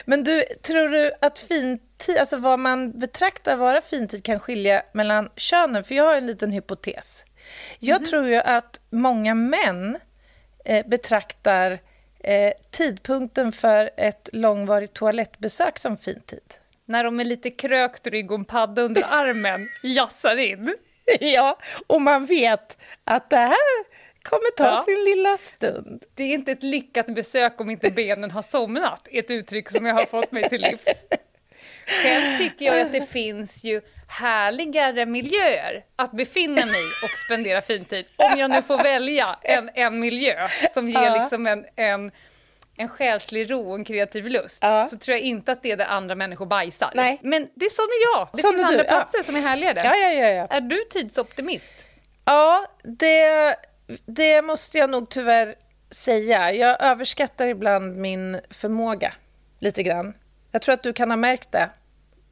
Men 0.04 0.24
du, 0.24 0.42
tror 0.62 0.88
du 0.88 1.12
att 1.20 1.38
fintid, 1.38 2.18
alltså 2.18 2.36
vad 2.36 2.58
man 2.58 2.98
betraktar 2.98 3.56
vara 3.56 3.80
fintid 3.80 4.24
kan 4.24 4.40
skilja 4.40 4.82
mellan 4.92 5.30
könen? 5.36 5.84
För 5.84 5.94
jag 5.94 6.04
har 6.04 6.16
en 6.16 6.26
liten 6.26 6.52
hypotes. 6.52 7.24
Jag 7.78 7.96
mm. 7.96 8.04
tror 8.04 8.26
ju 8.26 8.36
att 8.36 8.80
många 8.90 9.34
män 9.34 9.98
eh, 10.64 10.86
betraktar 10.86 11.78
eh, 12.20 12.52
tidpunkten 12.70 13.52
för 13.52 13.90
ett 13.96 14.28
långvarigt 14.32 14.92
toalettbesök 14.92 15.78
som 15.78 15.96
fintid 15.96 16.54
när 16.86 17.04
de 17.04 17.16
med 17.16 17.26
lite 17.26 17.50
krökt 17.50 18.06
rygg 18.06 18.30
och 18.30 18.38
en 18.38 18.44
padda 18.44 18.82
under 18.82 19.02
armen 19.10 19.68
jassar 19.82 20.36
in. 20.36 20.74
Ja, 21.20 21.58
och 21.86 22.02
man 22.02 22.26
vet 22.26 22.78
att 23.04 23.30
det 23.30 23.36
här 23.36 23.84
kommer 24.22 24.56
ta 24.56 24.64
ja. 24.64 24.84
sin 24.86 25.04
lilla 25.04 25.38
stund. 25.38 26.04
Det 26.14 26.22
är 26.24 26.34
inte 26.34 26.52
ett 26.52 26.62
lyckat 26.62 27.06
besök 27.06 27.60
om 27.60 27.70
inte 27.70 27.90
benen 27.90 28.30
har 28.30 28.42
somnat, 28.42 29.08
ett 29.10 29.30
uttryck 29.30 29.70
som 29.70 29.86
jag 29.86 29.94
har 29.94 30.06
fått 30.06 30.32
mig 30.32 30.48
till 30.48 30.60
livs. 30.60 31.04
Själv 31.86 32.38
tycker 32.38 32.66
jag 32.66 32.80
att 32.80 32.92
det 32.92 33.10
finns 33.10 33.64
ju 33.64 33.80
härligare 34.08 35.06
miljöer 35.06 35.84
att 35.96 36.12
befinna 36.12 36.66
mig 36.66 36.84
och 37.04 37.18
spendera 37.26 37.60
fintid. 37.60 38.06
Om 38.16 38.38
jag 38.38 38.50
nu 38.50 38.62
får 38.62 38.82
välja 38.82 39.38
en, 39.42 39.70
en 39.74 40.00
miljö 40.00 40.48
som 40.74 40.90
ger 40.90 41.20
liksom 41.20 41.46
en, 41.46 41.64
en 41.76 42.10
en 42.76 42.88
själslig 42.88 43.50
ro 43.50 43.68
och 43.70 43.74
en 43.74 43.84
kreativ 43.84 44.26
lust 44.26 44.58
ja. 44.62 44.84
så 44.84 44.98
tror 44.98 45.16
jag 45.16 45.26
inte 45.26 45.52
att 45.52 45.62
det 45.62 45.70
är 45.70 45.76
där 45.76 45.86
andra 45.86 46.14
människor 46.14 46.46
bajsar. 46.46 46.92
Nej. 46.94 47.20
Men 47.22 47.48
det 47.54 47.64
är 47.64 47.70
sån 47.70 47.84
är 47.84 48.18
jag. 48.18 48.28
Det 48.32 48.42
sån 48.42 48.52
finns 48.52 48.64
andra 48.64 48.82
du. 48.82 48.88
platser 48.88 49.18
ja. 49.18 49.22
som 49.22 49.36
är 49.36 49.40
härligare. 49.40 49.80
Ja, 49.84 49.96
ja, 49.96 50.12
ja, 50.12 50.28
ja. 50.28 50.46
Är 50.46 50.60
du 50.60 50.84
tidsoptimist? 50.90 51.74
Ja, 52.24 52.66
det, 52.82 53.56
det 54.06 54.42
måste 54.42 54.78
jag 54.78 54.90
nog 54.90 55.08
tyvärr 55.08 55.54
säga. 55.90 56.52
Jag 56.52 56.82
överskattar 56.82 57.46
ibland 57.46 57.96
min 57.96 58.40
förmåga 58.50 59.12
lite 59.58 59.82
grann. 59.82 60.14
Jag 60.52 60.62
tror 60.62 60.72
att 60.72 60.82
du 60.82 60.92
kan 60.92 61.10
ha 61.10 61.16
märkt 61.16 61.52
det 61.52 61.70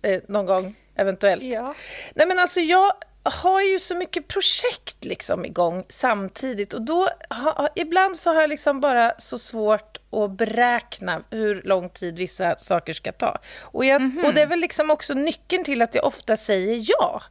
eh, 0.03 0.21
någon 0.29 0.47
gång, 0.47 0.75
eventuellt. 0.95 1.43
Ja. 1.43 1.75
Nej, 2.15 2.27
men 2.27 2.39
alltså 2.39 2.61
jag 2.61 2.93
har 3.25 3.63
ju 3.63 3.79
så 3.79 3.95
mycket 3.95 4.29
projekt 4.29 5.05
liksom 5.05 5.45
igång 5.45 5.85
samtidigt 5.89 6.73
och 6.73 6.83
då 6.83 7.09
ha, 7.31 7.69
ibland 7.75 8.17
så 8.17 8.35
har 8.35 8.41
jag 8.41 8.51
liksom 8.51 8.81
bara 8.81 9.13
så 9.19 9.39
svårt 9.39 9.99
att 10.11 10.31
beräkna 10.31 11.23
hur 11.31 11.63
lång 11.63 11.89
tid 11.89 12.19
vissa 12.19 12.57
saker 12.57 12.93
ska 12.93 13.13
ta. 13.13 13.39
Och, 13.63 13.85
jag, 13.85 13.97
mm 13.97 14.13
-hmm. 14.13 14.27
och 14.27 14.35
det 14.35 14.43
är 14.43 14.47
väl 14.47 14.61
liksom 14.61 14.91
också 14.91 15.15
nyckeln 15.15 15.65
till 15.65 15.83
att 15.83 15.95
jag 15.95 16.05
ofta 16.05 16.37
säger 16.37 16.85
ja. 16.87 17.23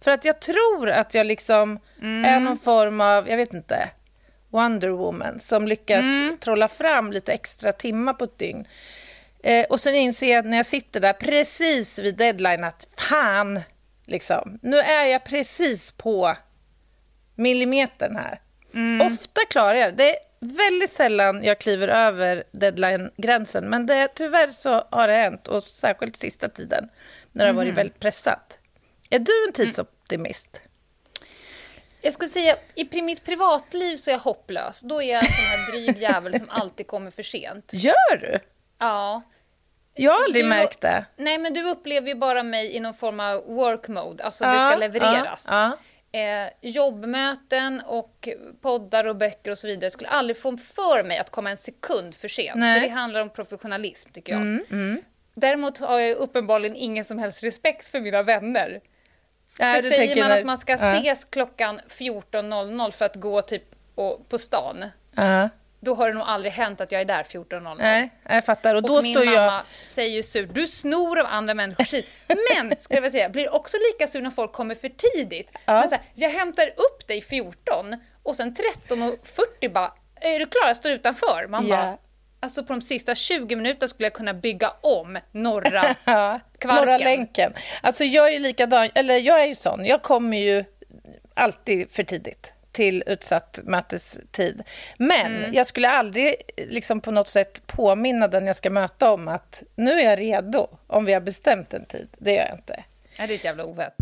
För 0.00 0.10
att 0.10 0.24
jag 0.24 0.40
tror 0.40 0.90
att 0.90 1.14
jag 1.14 1.26
liksom 1.26 1.78
mm. 2.00 2.24
är 2.24 2.40
någon 2.40 2.58
form 2.58 3.00
av, 3.00 3.28
jag 3.28 3.36
vet 3.36 3.54
inte, 3.54 3.90
Wonder 4.50 4.88
Woman 4.88 5.40
som 5.40 5.68
lyckas 5.68 6.04
mm. 6.04 6.38
trolla 6.40 6.68
fram 6.68 7.12
lite 7.12 7.32
extra 7.32 7.72
timmar 7.72 8.12
på 8.12 8.24
ett 8.24 8.38
dygn. 8.38 8.66
Eh, 9.42 9.64
och 9.64 9.80
sen 9.80 9.94
inser 9.94 10.32
jag 10.32 10.44
när 10.44 10.56
jag 10.56 10.66
sitter 10.66 11.00
där 11.00 11.12
precis 11.12 11.98
vid 11.98 12.16
deadline 12.16 12.64
att 12.64 12.86
fan, 12.96 13.60
Liksom. 14.06 14.58
Nu 14.62 14.78
är 14.78 15.04
jag 15.04 15.24
precis 15.24 15.92
på 15.92 16.36
millimetern 17.34 18.16
här. 18.16 18.40
Mm. 18.74 19.12
Ofta 19.12 19.40
klarar 19.50 19.74
jag 19.74 19.96
det. 19.96 20.10
Är 20.10 20.16
väldigt 20.40 20.90
sällan 20.90 21.44
jag 21.44 21.58
kliver 21.58 21.88
över 21.88 22.44
deadline-gränsen, 22.52 23.70
men 23.70 23.86
det, 23.86 24.08
tyvärr 24.08 24.48
så 24.48 24.86
har 24.90 25.08
det 25.08 25.14
hänt, 25.14 25.48
och 25.48 25.64
särskilt 25.64 26.16
sista 26.16 26.48
tiden, 26.48 26.88
när 27.32 27.44
det 27.44 27.50
har 27.50 27.56
varit 27.56 27.66
mm. 27.66 27.76
väldigt 27.76 28.00
pressat. 28.00 28.58
Är 29.10 29.18
du 29.18 29.46
en 29.46 29.52
tidsoptimist? 29.52 30.62
Jag 32.00 32.12
skulle 32.12 32.30
säga, 32.30 32.56
i 32.74 33.02
mitt 33.02 33.24
privatliv 33.24 33.96
så 33.96 34.10
är 34.10 34.12
jag 34.12 34.20
hopplös. 34.20 34.80
Då 34.80 35.02
är 35.02 35.12
jag 35.12 35.24
en 35.24 35.32
sån 35.32 35.44
här 35.44 35.72
dryg 35.72 35.98
jävel 36.02 36.38
som 36.38 36.50
alltid 36.50 36.86
kommer 36.86 37.10
för 37.10 37.22
sent. 37.22 37.70
Gör 37.72 38.16
du? 38.20 38.38
Ja. 38.78 39.22
Jag 39.94 40.12
har 40.12 40.24
aldrig 40.24 40.44
du, 40.44 40.48
märkt 40.48 40.80
det. 40.80 41.04
Nej, 41.16 41.38
men 41.38 41.54
du 41.54 41.62
upplever 41.62 42.08
ju 42.08 42.14
bara 42.14 42.42
mig 42.42 42.76
i 42.76 42.80
någon 42.80 42.94
form 42.94 43.20
av 43.20 43.46
work 43.46 43.88
mode, 43.88 44.24
alltså 44.24 44.44
ja, 44.44 44.52
det 44.52 44.60
ska 44.60 44.76
levereras. 44.76 45.46
Ja, 45.50 45.54
ja. 45.54 45.78
Eh, 46.14 46.48
jobbmöten 46.60 47.82
och 47.86 48.28
poddar 48.60 49.04
och 49.04 49.16
böcker 49.16 49.50
och 49.50 49.58
så 49.58 49.66
vidare 49.66 49.90
skulle 49.90 50.08
aldrig 50.08 50.38
få 50.38 50.56
för 50.56 51.04
mig 51.04 51.18
att 51.18 51.30
komma 51.30 51.50
en 51.50 51.56
sekund 51.56 52.14
för 52.14 52.28
sent. 52.28 52.56
Nej. 52.56 52.80
För 52.80 52.88
det 52.88 52.94
handlar 52.94 53.20
om 53.20 53.30
professionalism, 53.30 54.10
tycker 54.12 54.32
jag. 54.32 54.42
Mm, 54.42 54.64
mm. 54.70 55.02
Däremot 55.34 55.78
har 55.78 56.00
jag 56.00 56.16
uppenbarligen 56.16 56.76
ingen 56.76 57.04
som 57.04 57.18
helst 57.18 57.42
respekt 57.42 57.88
för 57.88 58.00
mina 58.00 58.22
vänner. 58.22 58.80
Nej, 59.58 59.82
för 59.82 59.88
säger 59.88 60.20
man 60.20 60.28
när... 60.28 60.38
att 60.38 60.46
man 60.46 60.58
ska 60.58 60.74
ses 60.74 61.24
klockan 61.24 61.80
14.00 61.88 62.90
för 62.90 63.04
att 63.04 63.16
gå 63.16 63.42
typ 63.42 63.64
på 64.28 64.38
stan, 64.38 64.84
uh 65.18 65.46
då 65.84 65.94
har 65.94 66.08
det 66.08 66.14
nog 66.14 66.22
aldrig 66.26 66.52
hänt 66.52 66.80
att 66.80 66.92
jag 66.92 67.00
är 67.00 67.04
där 67.04 67.22
14.00. 67.22 67.76
Nej, 67.78 68.10
jag 68.28 68.44
fattar. 68.44 68.74
Och, 68.74 68.82
och 68.82 68.88
då 68.88 69.02
min 69.02 69.14
står 69.14 69.24
mamma 69.24 69.36
jag... 69.36 69.62
säger 69.86 70.22
surt, 70.22 70.48
du 70.52 70.66
snor 70.66 71.18
av 71.18 71.26
andra 71.26 71.54
människors 71.54 71.90
tid. 71.90 72.06
Men, 72.26 72.74
skulle 72.78 73.00
jag 73.00 73.12
säga, 73.12 73.28
blir 73.28 73.54
också 73.54 73.76
lika 73.92 74.06
sur 74.06 74.20
när 74.20 74.30
folk 74.30 74.52
kommer 74.52 74.74
för 74.74 74.88
tidigt. 74.88 75.50
Ja. 75.64 75.80
Men 75.80 75.88
så 75.88 75.94
här, 75.94 76.04
jag 76.14 76.30
hämtar 76.30 76.66
upp 76.66 77.06
dig 77.06 77.22
14 77.22 77.96
och 78.22 78.36
sen 78.36 78.54
13.40 78.88 79.72
bara, 79.72 79.92
är 80.20 80.38
du 80.38 80.46
klar? 80.46 80.66
Jag 80.66 80.76
står 80.76 80.92
utanför. 80.92 81.46
Man 81.48 81.66
yeah. 81.66 81.84
bara, 81.84 81.98
Alltså 82.40 82.64
på 82.64 82.72
de 82.72 82.82
sista 82.82 83.14
20 83.14 83.56
minuterna 83.56 83.88
skulle 83.88 84.06
jag 84.06 84.12
kunna 84.12 84.34
bygga 84.34 84.72
om 84.80 85.18
norra 85.32 85.94
kvarken. 86.04 86.86
Norra 86.86 86.98
länken. 86.98 87.52
Alltså 87.80 88.04
jag 88.04 88.34
är 88.34 88.40
likadan, 88.40 88.88
eller 88.94 89.16
jag 89.16 89.42
är 89.42 89.46
ju 89.46 89.54
sån, 89.54 89.84
jag 89.84 90.02
kommer 90.02 90.36
ju 90.38 90.64
alltid 91.34 91.90
för 91.90 92.02
tidigt 92.02 92.54
till 92.72 93.04
utsatt 93.06 93.60
mötestid. 93.64 94.62
Men 94.98 95.36
mm. 95.36 95.54
jag 95.54 95.66
skulle 95.66 95.88
aldrig 95.90 96.34
liksom 96.56 97.00
på 97.00 97.10
något 97.10 97.28
sätt 97.28 97.62
påminna 97.66 98.28
den 98.28 98.46
jag 98.46 98.56
ska 98.56 98.70
möta 98.70 99.12
om 99.12 99.28
att 99.28 99.62
nu 99.74 100.00
är 100.00 100.10
jag 100.10 100.20
redo, 100.20 100.68
om 100.86 101.04
vi 101.04 101.12
har 101.12 101.20
bestämt 101.20 101.74
en 101.74 101.84
tid. 101.84 102.08
Det 102.18 102.32
gör 102.32 102.46
jag 102.48 102.58
inte. 102.58 102.84
Ja, 103.16 103.26
det 103.26 103.32
är 103.32 103.34
ett 103.34 103.44
jävla 103.44 103.64
ovett. 103.64 103.94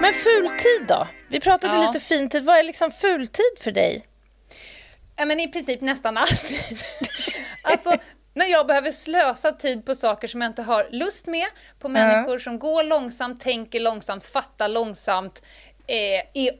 Men 0.00 0.12
fultid 0.12 0.88
då? 0.88 1.08
Vi 1.28 1.40
pratade 1.40 1.74
Ja. 1.74 1.86
lite 1.86 2.00
fintid. 2.06 2.44
Vad 2.44 2.58
är 2.58 2.62
liksom 2.62 2.90
fultid 2.90 3.58
för 3.60 3.70
dig? 3.70 4.06
Ja, 5.16 5.24
men 5.24 5.40
i 5.40 5.48
princip 5.48 5.80
nästan 5.80 6.16
alltid. 6.16 6.58
alltså, 7.62 7.96
när 8.34 8.46
jag 8.46 8.66
behöver 8.66 8.90
slösa 8.90 9.52
tid 9.52 9.86
på 9.86 9.94
saker 9.94 10.28
som 10.28 10.40
jag 10.40 10.50
inte 10.50 10.62
har 10.62 10.86
lust 10.90 11.26
med, 11.26 11.46
på 11.78 11.88
människor 11.88 12.38
som 12.38 12.58
går 12.58 12.82
långsamt, 12.82 13.40
tänker 13.40 13.80
långsamt, 13.80 14.24
fattar 14.24 14.68
långsamt. 14.68 15.42
Eh, 15.86 16.42
är, 16.44 16.50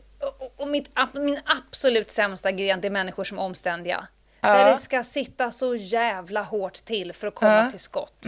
och, 0.56 0.68
mitt, 0.68 0.90
min 1.12 1.40
absolut 1.44 2.10
sämsta 2.10 2.52
gren 2.52 2.80
det 2.80 2.88
är 2.88 2.90
människor 2.90 3.24
som 3.24 3.38
är 3.38 3.42
omständiga. 3.42 4.06
Där 4.40 4.70
det 4.70 4.78
ska 4.78 5.04
sitta 5.04 5.50
så 5.50 5.74
jävla 5.74 6.42
hårt 6.42 6.84
till 6.84 7.12
för 7.12 7.26
att 7.26 7.34
komma 7.34 7.70
till 7.70 7.80
skott. 7.80 8.26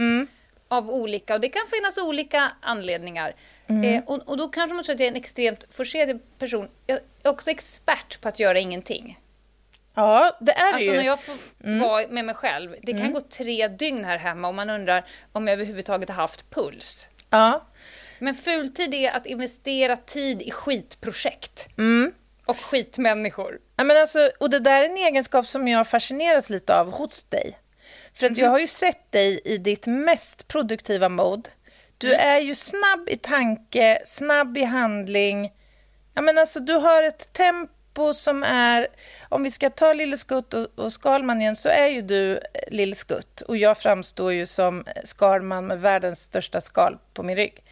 Av 0.67 0.89
olika, 0.89 1.33
och 1.33 1.41
det 1.41 1.49
kan 1.49 1.67
finnas 1.71 1.97
olika 1.97 2.51
anledningar. 2.61 3.35
Mm. 3.67 3.93
Eh, 3.93 4.03
och, 4.05 4.29
och 4.29 4.37
då 4.37 4.47
kanske 4.47 4.75
man 4.75 4.83
tror 4.83 4.93
att 4.93 4.99
jag 4.99 5.07
är 5.07 5.11
en 5.11 5.17
extremt 5.17 5.65
forcerad 5.69 6.19
person. 6.39 6.67
Jag 6.85 6.99
är 7.23 7.29
också 7.29 7.49
expert 7.49 8.21
på 8.21 8.27
att 8.27 8.39
göra 8.39 8.59
ingenting. 8.59 9.19
Ja, 9.97 10.37
det 10.39 10.51
är 10.51 10.69
det 10.69 10.75
Alltså 10.75 10.91
ju. 10.91 10.97
när 10.97 11.05
jag 11.05 11.23
får 11.23 11.35
vara 11.79 12.07
med 12.07 12.25
mig 12.25 12.35
själv, 12.35 12.75
det 12.83 12.93
kan 12.93 13.13
gå 13.13 13.21
tre 13.21 13.67
dygn 13.67 14.05
här 14.05 14.17
hemma 14.17 14.47
och 14.47 14.55
man 14.55 14.69
undrar 14.69 15.05
om 15.31 15.47
jag 15.47 15.53
överhuvudtaget 15.53 16.09
har 16.09 16.15
haft 16.15 16.49
puls. 16.49 17.07
Ja. 17.29 17.67
Men 18.19 18.35
fultid 18.35 18.93
är 18.93 19.11
att 19.11 19.25
investera 19.25 19.97
tid 19.97 20.41
i 20.41 20.51
skitprojekt. 20.51 21.67
Mm. 21.77 22.11
Och 22.45 22.57
skitmänniskor. 22.59 23.59
Ja, 23.75 23.83
men 23.83 23.97
alltså, 23.97 24.19
och 24.39 24.49
det 24.49 24.59
där 24.59 24.83
är 24.83 24.89
en 24.89 24.97
egenskap 24.97 25.47
som 25.47 25.67
jag 25.67 25.87
fascineras 25.87 26.49
lite 26.49 26.75
av 26.79 26.91
hos 26.91 27.23
dig. 27.23 27.57
För 28.13 28.25
att 28.25 28.37
jag 28.37 28.49
har 28.49 28.59
ju 28.59 28.67
sett 28.67 29.11
dig 29.11 29.41
i 29.45 29.57
ditt 29.57 29.87
mest 29.87 30.47
produktiva 30.47 31.09
mode. 31.09 31.49
Du 31.97 32.13
är 32.13 32.39
ju 32.39 32.55
snabb 32.55 33.09
i 33.09 33.17
tanke, 33.17 34.01
snabb 34.05 34.57
i 34.57 34.63
handling. 34.63 35.51
Ja, 36.13 36.21
men 36.21 36.37
alltså, 36.37 36.59
du 36.59 36.73
har 36.73 37.03
ett 37.03 37.33
tempo 37.33 37.73
som 38.13 38.43
är... 38.43 38.87
Om 39.29 39.43
vi 39.43 39.51
ska 39.51 39.69
ta 39.69 39.93
Lille 39.93 40.17
Skutt 40.17 40.53
och, 40.53 40.67
och 40.75 40.93
Skalman 40.93 41.41
igen 41.41 41.55
så 41.55 41.69
är 41.69 41.87
ju 41.87 42.01
du 42.01 42.33
eh, 42.33 42.39
Lille 42.67 42.95
Skutt 42.95 43.41
och 43.41 43.57
jag 43.57 43.77
framstår 43.77 44.33
ju 44.33 44.45
som 44.45 44.85
Skalman 45.03 45.67
med 45.67 45.81
världens 45.81 46.23
största 46.23 46.61
skal 46.61 46.97
på 47.13 47.23
min 47.23 47.35
rygg. 47.35 47.63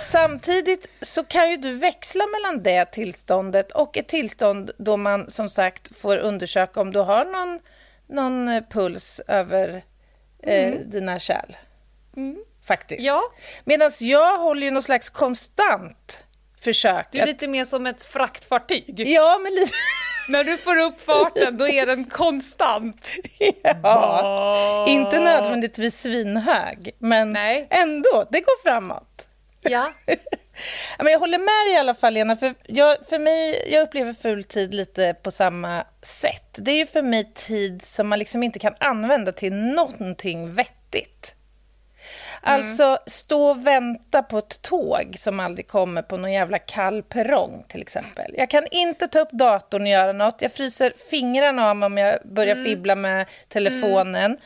Samtidigt 0.00 0.88
så 1.00 1.24
kan 1.24 1.50
ju 1.50 1.56
du 1.56 1.72
växla 1.72 2.24
mellan 2.26 2.62
det 2.62 2.84
tillståndet 2.84 3.72
och 3.72 3.96
ett 3.96 4.08
tillstånd 4.08 4.70
då 4.78 4.96
man 4.96 5.30
som 5.30 5.48
sagt 5.48 5.96
får 5.96 6.18
undersöka 6.18 6.80
om 6.80 6.92
du 6.92 6.98
har 6.98 7.24
någon, 7.24 7.60
någon 8.06 8.48
eh, 8.48 8.62
puls 8.70 9.20
över 9.28 9.84
eh, 10.42 10.74
dina 10.74 11.18
kärl. 11.18 11.56
Faktiskt. 12.66 13.02
Ja. 13.02 13.20
Medan 13.64 13.90
jag 14.00 14.38
håller 14.38 14.62
ju 14.62 14.70
någon 14.70 14.82
slags 14.82 15.10
konstant 15.10 16.25
försök 16.60 17.08
Du 17.12 17.18
är 17.18 17.26
lite 17.26 17.48
mer 17.48 17.64
som 17.64 17.86
ett 17.86 18.02
fraktfartyg. 18.02 19.02
Ja, 19.06 19.40
men 19.42 19.54
lite... 19.54 19.72
När 20.28 20.44
du 20.44 20.56
får 20.56 20.80
upp 20.80 21.00
farten, 21.00 21.56
då 21.56 21.68
är 21.68 21.86
den 21.86 22.04
konstant. 22.04 23.14
ja. 23.82 24.86
Inte 24.88 25.20
nödvändigtvis 25.20 26.00
svinhög, 26.02 26.94
men 26.98 27.32
Nej. 27.32 27.66
ändå, 27.70 28.26
det 28.30 28.40
går 28.40 28.62
framåt. 28.62 29.26
Ja. 29.60 29.92
Men 30.98 31.12
jag 31.12 31.18
håller 31.18 31.38
med 31.38 31.66
dig 31.66 31.74
i 31.74 31.76
alla 31.76 31.94
fall, 31.94 32.14
Lena. 32.14 32.36
För, 32.36 32.54
jag, 32.66 32.96
för 33.08 33.18
mig, 33.18 33.62
jag 33.66 33.82
upplever 33.82 34.12
fultid 34.12 34.74
lite 34.74 35.14
på 35.22 35.30
samma 35.30 35.84
sätt. 36.02 36.58
Det 36.58 36.70
är 36.70 36.86
för 36.86 37.02
mig 37.02 37.32
tid 37.34 37.82
som 37.82 38.08
man 38.08 38.18
liksom 38.18 38.42
inte 38.42 38.58
kan 38.58 38.74
använda 38.80 39.32
till 39.32 39.52
någonting 39.52 40.52
vettigt. 40.52 41.35
Alltså, 42.48 42.98
stå 43.06 43.50
och 43.50 43.66
vänta 43.66 44.22
på 44.22 44.38
ett 44.38 44.62
tåg 44.62 45.14
som 45.18 45.40
aldrig 45.40 45.68
kommer 45.68 46.02
på 46.02 46.16
någon 46.16 46.32
jävla 46.32 46.58
kall 46.58 47.02
perrong, 47.02 47.64
till 47.68 47.80
exempel. 47.80 48.34
Jag 48.36 48.50
kan 48.50 48.66
inte 48.70 49.08
ta 49.08 49.18
upp 49.18 49.30
datorn 49.32 49.82
och 49.82 49.88
göra 49.88 50.12
något. 50.12 50.42
Jag 50.42 50.52
fryser 50.52 50.92
fingrarna 51.10 51.70
av 51.70 51.76
mig 51.76 51.86
om 51.86 51.98
jag 51.98 52.18
börjar 52.24 52.54
fibbla 52.54 52.94
med 52.94 53.26
telefonen. 53.48 54.38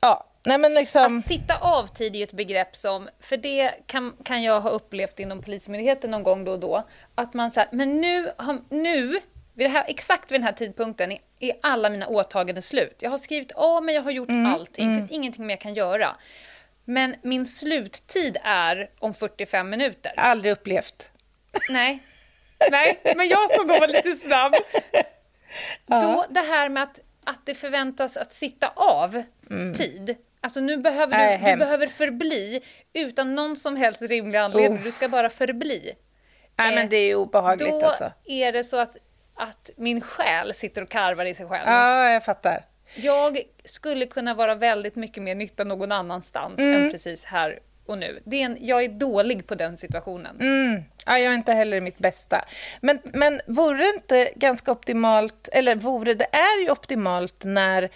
Ja, 0.00 0.26
nej 0.44 0.58
men 0.58 0.74
liksom... 0.74 1.16
Att 1.16 1.24
sitta 1.24 1.58
av 1.58 1.86
tid 1.86 2.14
är 2.14 2.18
ju 2.18 2.24
ett 2.24 2.32
begrepp 2.32 2.76
som, 2.76 3.08
för 3.20 3.36
det 3.36 3.70
kan, 3.86 4.16
kan 4.24 4.42
jag 4.42 4.60
ha 4.60 4.70
upplevt 4.70 5.20
inom 5.20 5.42
Polismyndigheten 5.42 6.10
någon 6.10 6.22
gång 6.22 6.44
då 6.44 6.52
och 6.52 6.60
då, 6.60 6.82
att 7.14 7.34
man 7.34 7.50
säger, 7.50 7.68
men 7.72 8.00
nu, 8.00 8.32
nu 8.70 9.20
vid 9.54 9.70
här, 9.70 9.84
exakt 9.88 10.32
vid 10.32 10.40
den 10.40 10.44
här 10.44 10.52
tidpunkten 10.52 11.12
är, 11.12 11.18
är 11.40 11.52
alla 11.62 11.90
mina 11.90 12.06
åtaganden 12.06 12.62
slut. 12.62 12.96
Jag 12.98 13.10
har 13.10 13.18
skrivit 13.18 13.52
av 13.52 13.82
mig, 13.84 13.94
jag 13.94 14.02
har 14.02 14.10
gjort 14.10 14.28
allting, 14.46 14.88
det 14.90 15.00
finns 15.00 15.10
ingenting 15.10 15.46
mer 15.46 15.54
jag 15.54 15.60
kan 15.60 15.74
göra. 15.74 16.16
Men 16.84 17.16
min 17.22 17.46
sluttid 17.46 18.36
är 18.44 18.90
om 18.98 19.14
45 19.14 19.70
minuter. 19.70 20.12
Aldrig 20.16 20.52
upplevt. 20.52 21.10
Nej. 21.70 22.02
Nej, 22.70 23.00
men 23.16 23.28
jag 23.28 23.50
som 23.50 23.66
då 23.66 23.78
var 23.78 23.88
lite 23.88 24.12
snabb. 24.12 24.54
Då 25.86 26.24
det 26.30 26.40
här 26.40 26.68
med 26.68 26.82
att, 26.82 27.00
att 27.24 27.46
det 27.46 27.54
förväntas 27.54 28.16
att 28.16 28.32
sitta 28.32 28.68
av 28.76 29.22
tid. 29.76 30.16
Alltså 30.40 30.60
nu 30.60 30.76
behöver 30.76 31.18
du, 31.18 31.24
du 31.24 31.36
hemskt. 31.36 31.64
behöver 31.66 31.86
förbli 31.86 32.60
utan 32.92 33.34
någon 33.34 33.56
som 33.56 33.76
helst 33.76 34.02
rimlig 34.02 34.38
anledning. 34.38 34.78
Oh. 34.78 34.84
Du 34.84 34.92
ska 34.92 35.08
bara 35.08 35.30
förbli. 35.30 35.92
Nej, 36.56 36.68
Eh, 36.68 36.74
men 36.74 36.88
det 36.88 36.96
är 36.96 37.14
obehagligt 37.14 37.70
Då 37.80 37.86
alltså. 37.86 38.12
är 38.24 38.52
det 38.52 38.64
så 38.64 38.76
att, 38.76 38.96
att 39.34 39.70
min 39.76 40.00
själ 40.00 40.54
sitter 40.54 40.82
och 40.82 40.88
karvar 40.88 41.24
i 41.24 41.34
sig 41.34 41.48
själv. 41.48 41.68
Ja, 41.68 42.10
jag 42.10 42.24
fattar. 42.24 42.64
Jag 42.96 43.38
skulle 43.64 44.06
kunna 44.06 44.34
vara 44.34 44.54
väldigt 44.54 44.96
mycket 44.96 45.22
mer 45.22 45.34
nytta 45.34 45.64
någon 45.64 45.92
annanstans 45.92 46.58
Mm. 46.58 46.82
än 46.82 46.90
precis 46.90 47.24
här 47.24 47.58
och 47.86 47.98
nu. 47.98 48.22
Det 48.24 48.36
är 48.40 48.44
en, 48.44 48.58
jag 48.60 48.84
är 48.84 48.88
dålig 48.88 49.46
på 49.46 49.54
den 49.54 49.76
situationen. 49.78 50.40
Mm. 50.40 50.82
Ja, 51.06 51.18
jag 51.18 51.32
är 51.32 51.34
inte 51.34 51.52
heller 51.52 51.80
mitt 51.80 51.98
bästa. 51.98 52.44
Men, 52.80 52.98
men 53.04 53.40
vore 53.46 53.78
det 53.78 53.88
inte 53.94 54.30
ganska 54.36 54.72
optimalt, 54.72 55.48
eller 55.52 55.76
vore 55.76 56.14
det 56.14 56.34
är 56.34 56.62
ju 56.62 56.70
optimalt 56.70 57.44
när 57.44 57.88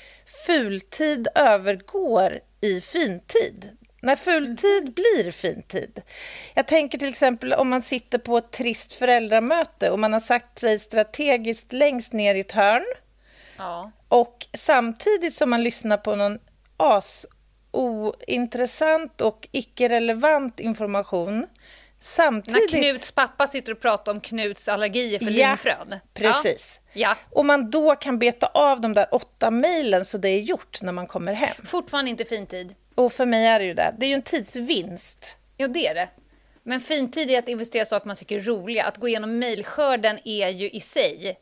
fultid 0.47 1.29
övergår 1.35 2.41
i 2.61 2.81
fintid. 2.81 3.77
När 4.01 4.17
fultid 4.17 4.95
blir 4.95 5.31
fintid. 5.31 6.03
Jag 6.55 6.67
tänker 6.67 6.99
till 6.99 7.09
exempel 7.09 7.53
om 7.53 7.69
man 7.69 7.83
sitter 7.83 8.19
på 8.19 8.39
ett 8.39 8.51
trist 8.51 8.93
föräldramöte 8.93 9.91
och 9.91 9.99
man 9.99 10.13
har 10.13 10.21
sagt 10.21 10.59
sig 10.59 10.79
strategiskt 10.79 11.73
längst 11.73 12.13
ner 12.13 12.35
i 12.35 12.41
ett 12.41 12.53
hörn 12.53 12.85
Ja. 13.59 13.91
Och 14.09 14.47
samtidigt 14.57 15.35
som 15.35 15.51
man 15.51 15.63
lyssnar 15.63 15.97
på 15.97 16.15
någon 16.17 16.39
as 16.77 17.27
ointressant 17.71 19.21
och 19.21 19.49
icke-relevant 19.53 20.61
information 20.61 21.39
När 21.39 21.47
samtidigt... 21.99 22.71
Knuts 22.71 23.13
pappa 23.13 23.47
sitter 23.47 23.73
och 23.73 23.81
pratar 23.81 24.13
om 24.13 24.21
Knuts 24.21 24.69
allergier 24.69 25.19
för 25.19 25.31
Ja, 25.31 25.49
linfrön. 25.49 25.95
precis. 26.15 26.81
Ja. 26.93 27.17
Och 27.31 27.45
man 27.47 27.71
då 27.71 27.95
kan 27.97 28.19
beta 28.19 28.47
av 28.47 28.81
de 28.81 28.95
där 28.95 29.07
åtta 29.15 29.51
mejlen 29.51 30.05
så 30.05 30.19
det 30.19 30.29
är 30.29 30.41
gjort 30.41 30.83
när 30.83 30.93
man 30.93 31.07
kommer 31.07 31.33
hem. 31.33 31.57
Fortfarande 31.67 32.11
inte 32.11 32.25
fintid. 32.25 32.75
Och 32.95 33.13
för 33.13 33.27
mig 33.27 33.47
är 33.47 33.59
det 33.59 33.65
ju 33.65 33.75
det. 33.75 33.95
Det 33.99 34.07
är 34.07 34.09
ju 34.09 34.15
en 34.15 34.23
tidsvinst. 34.23 35.37
Ja, 35.57 35.69
det 35.69 35.87
är 35.87 35.95
det. 35.95 36.09
Men 36.63 36.81
fintid 36.81 37.31
är 37.31 37.39
att 37.39 37.49
investera 37.49 37.83
i 37.83 37.87
saker 37.87 38.07
man 38.07 38.17
tycker 38.17 38.37
är 38.37 38.41
roliga. 38.41 38.85
Att 38.85 38.97
gå 38.97 39.09
igenom 39.09 39.39
mejlskörden 39.39 40.19
är 40.25 40.49
ju 40.49 40.71
i 40.71 40.81
sig 40.81 41.39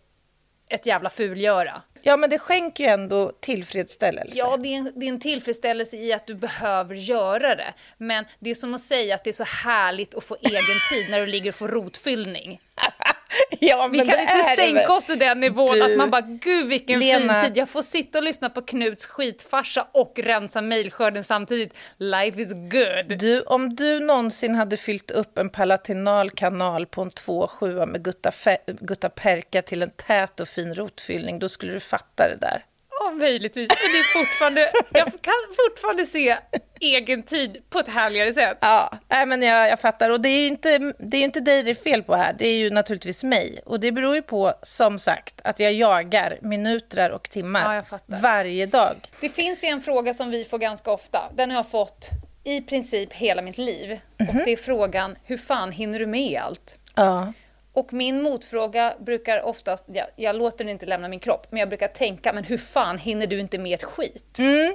ett 0.69 0.87
jävla 0.87 1.11
fulgöra. 1.11 1.83
Ja, 2.03 2.17
men 2.17 2.31
det 2.31 2.39
skänker 2.39 2.85
ju 2.85 2.91
ändå 2.91 3.33
tillfredsställelse. 3.41 4.39
Ja, 4.39 4.57
det 4.57 4.75
är, 4.75 4.79
en, 4.79 4.93
det 4.95 5.07
är 5.07 5.09
en 5.09 5.21
tillfredsställelse 5.21 5.97
i 5.97 6.13
att 6.13 6.27
du 6.27 6.35
behöver 6.35 6.95
göra 6.95 7.55
det. 7.55 7.75
Men 7.99 8.25
det 8.39 8.51
är 8.51 8.55
som 8.55 8.75
att 8.75 8.81
säga 8.81 9.15
att 9.15 9.25
det 9.25 9.31
är 9.31 9.35
så 9.35 9.45
härligt 9.45 10.15
att 10.15 10.25
få 10.25 10.37
egen 10.41 10.81
tid 10.91 11.11
när 11.11 11.21
du 11.21 11.27
ligger 11.27 11.51
och 11.51 11.55
får 11.55 11.69
rotfyllning. 11.69 12.61
ja, 13.61 13.89
Vi 13.93 13.99
kan 13.99 14.21
inte 14.21 14.43
sänka 14.57 14.93
oss 14.93 15.05
till 15.05 15.19
den 15.19 15.41
nivån 15.41 15.67
Du, 15.73 15.83
att 15.83 15.97
man 15.97 16.11
bara, 16.11 16.21
gud 16.21 16.67
vilken 16.67 16.99
Lena. 17.01 17.41
fin 17.43 17.51
tid. 17.51 17.57
Jag 17.61 17.69
får 17.69 17.83
sitta 17.83 18.19
och 18.19 18.25
lyssna 18.25 18.51
på 18.51 18.63
Knuts 18.63 19.07
skitfarsa 19.07 19.87
och 19.93 20.13
rensa 20.23 20.63
mejlskörden 20.63 21.25
samtidigt. 21.25 21.75
Life 21.99 22.41
is 22.41 22.53
good. 22.53 23.19
Du, 23.19 23.41
om 23.43 23.77
du 23.77 24.01
någonsin 24.01 24.55
hade 24.55 24.77
fyllt 24.77 25.11
upp 25.11 25.39
en 25.39 25.51
palatinal 25.51 26.31
kanal 26.31 26.87
på 26.87 27.03
en 27.03 27.11
2,7 27.11 27.87
med 27.87 28.05
gutta, 28.05 28.31
fe- 28.31 28.79
gutta 28.81 29.09
perka 29.09 29.63
till 29.63 29.83
en 29.83 29.91
tät 29.91 30.41
och 30.41 30.49
fin 30.49 30.75
rotfyllning, 30.75 31.39
då 31.39 31.49
skulle 31.49 31.73
du 31.73 31.81
fatta 31.81 32.29
det 32.29 32.37
där. 32.41 32.65
Ja, 33.05 33.11
möjligtvis. 33.11 33.69
Men 33.69 33.93
det 33.93 33.99
är 33.99 34.19
fortfarande, 34.19 34.71
jag 34.93 35.23
kan 35.23 35.35
fortfarande 35.69 36.07
se 36.07 36.37
egen 36.81 37.23
tid 37.23 37.63
på 37.71 37.79
ett 37.79 37.89
härligare 37.89 38.33
sätt. 38.33 38.59
Ja, 38.61 38.99
men 39.27 39.43
jag, 39.43 39.69
jag 39.69 39.81
fattar. 39.81 40.11
Och 40.11 40.21
det 40.21 40.29
är 40.29 40.41
ju 40.41 40.47
inte, 40.47 40.93
det 40.99 41.17
är 41.17 41.25
inte 41.25 41.41
dig 41.41 41.63
det 41.63 41.71
är 41.71 41.75
fel 41.75 42.03
på 42.03 42.15
här, 42.15 42.35
det 42.39 42.47
är 42.47 42.57
ju 42.57 42.71
naturligtvis 42.71 43.25
mig. 43.25 43.61
Och 43.65 43.81
det 43.81 43.93
beror 43.93 44.15
ju 44.15 44.23
på, 44.23 44.55
som 44.63 44.99
sagt, 44.99 45.41
att 45.45 45.61
jag 45.61 45.73
jagar 45.73 46.39
minuter 46.43 47.13
och 47.13 47.31
timmar 47.31 47.85
Ja, 47.91 47.99
varje 48.07 48.67
dag. 48.67 48.97
Det 49.21 49.29
finns 49.29 49.65
ju 49.65 49.69
en 49.69 49.83
fråga 49.83 50.15
som 50.15 50.31
vi 50.31 50.45
får 50.45 50.59
ganska 50.59 50.91
ofta. 50.91 51.23
Den 51.35 51.51
har 51.51 51.57
jag 51.57 51.71
fått 51.71 52.09
i 52.45 52.61
princip 52.61 53.13
hela 53.13 53.43
mitt 53.43 53.59
liv. 53.59 54.01
Och 54.19 54.35
det 54.45 54.53
är 54.53 54.57
frågan, 54.57 55.17
hur 55.25 55.39
fan 55.39 55.73
hinner 55.73 55.99
du 55.99 56.07
med 56.07 56.41
allt? 56.43 56.79
Ja. 56.95 57.33
Och 57.75 57.93
min 57.93 58.23
motfråga 58.23 58.95
brukar 59.01 59.43
oftast, 59.43 59.85
jag, 59.87 60.07
jag 60.17 60.37
låter 60.37 60.65
den 60.65 60.69
inte 60.69 60.87
lämna 60.87 61.09
min 61.09 61.21
kropp, 61.21 61.47
men 61.51 61.61
jag 61.61 61.69
brukar 61.69 61.89
tänka, 61.89 62.33
men 62.33 62.45
hur 62.45 62.59
fan 62.59 62.99
hinner 62.99 63.27
du 63.27 63.41
inte 63.41 63.59
med 63.59 63.75
ett 63.75 63.85
skit? 63.85 64.39
Mm. 64.39 64.75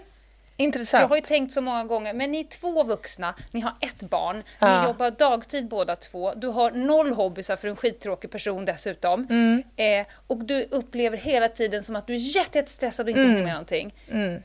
Intressant. 0.61 1.01
Jag 1.01 1.07
har 1.09 1.15
ju 1.15 1.21
tänkt 1.21 1.51
så 1.51 1.61
många 1.61 1.83
gånger, 1.83 2.13
men 2.13 2.31
ni 2.31 2.39
är 2.39 2.43
två 2.43 2.83
vuxna, 2.83 3.35
ni 3.51 3.59
har 3.59 3.73
ett 3.81 3.99
barn, 4.09 4.43
Ja. 4.59 4.81
ni 4.81 4.87
jobbar 4.87 5.11
dagtid 5.11 5.67
båda 5.67 5.95
två, 5.95 6.33
du 6.33 6.47
har 6.47 6.71
noll 6.71 7.11
hobbysar 7.13 7.55
för 7.55 7.67
en 7.67 7.75
skittråkig 7.75 8.31
person 8.31 8.65
dessutom. 8.65 9.27
Mm. 9.29 9.63
Eh, 9.75 10.07
och 10.27 10.37
du 10.45 10.63
upplever 10.71 11.17
hela 11.17 11.49
tiden 11.49 11.83
som 11.83 11.95
att 11.95 12.07
du 12.07 12.13
är 12.13 12.17
jätte- 12.17 12.57
jättestressad 12.57 13.05
och 13.05 13.09
inte 13.09 13.21
Mm. 13.21 13.31
hinner 13.31 13.43
med 13.45 13.53
någonting. 13.53 13.93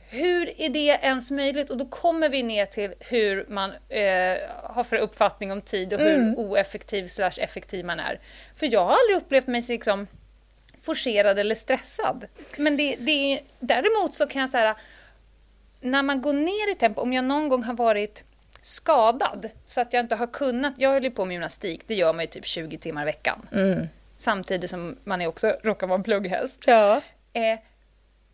Hur 0.09 0.61
är 0.61 0.69
det 0.69 0.79
ens 1.01 1.31
möjligt? 1.31 1.69
Och 1.69 1.77
då 1.77 1.85
kommer 1.85 2.29
vi 2.29 2.43
ner 2.43 2.65
till 2.65 2.93
hur 2.99 3.45
man 3.49 3.69
eh, 3.89 4.37
har 4.63 4.83
för 4.83 4.95
uppfattning 4.95 5.51
om 5.51 5.61
tid 5.61 5.93
och 5.93 5.99
hur 5.99 6.15
Mm. 6.15 6.35
oeffektiv 6.37 7.07
slash 7.07 7.31
effektiv 7.37 7.85
man 7.85 7.99
är. 7.99 8.19
För 8.55 8.73
jag 8.73 8.85
har 8.85 8.97
aldrig 8.97 9.17
upplevt 9.17 9.47
mig 9.47 9.63
liksom 9.69 10.07
forcerad 10.81 11.39
eller 11.39 11.55
stressad. 11.55 12.25
Men 12.57 12.77
det, 12.77 12.95
det 12.99 13.11
är, 13.33 13.39
däremot 13.59 14.13
så 14.13 14.27
kan 14.27 14.41
jag 14.41 14.49
säga, 14.49 14.75
när 15.81 16.03
man 16.03 16.21
går 16.21 16.33
ner 16.33 16.71
i 16.71 16.75
tempo, 16.75 17.01
om 17.01 17.13
jag 17.13 17.25
någon 17.25 17.49
gång 17.49 17.63
har 17.63 17.73
varit 17.73 18.23
skadad 18.61 19.49
så 19.65 19.81
att 19.81 19.93
jag 19.93 19.99
inte 20.03 20.15
har 20.15 20.27
kunnat, 20.27 20.73
jag 20.77 20.89
höll 20.91 21.03
ju 21.03 21.11
på 21.11 21.25
med 21.25 21.33
gymnastik, 21.33 21.81
det 21.87 21.95
gör 21.95 22.13
man 22.13 22.23
ju 22.23 22.27
typ 22.27 22.45
20 22.45 22.77
timmar 22.77 23.01
i 23.01 23.05
veckan. 23.05 23.47
Samtidigt 24.17 24.69
som 24.69 24.97
man 25.03 25.21
är 25.21 25.27
också 25.27 25.57
råkar 25.63 25.87
vara 25.87 25.97
en 25.97 26.03
plugghäst. 26.03 26.63
Ja. 26.67 27.01
Eh, 27.33 27.59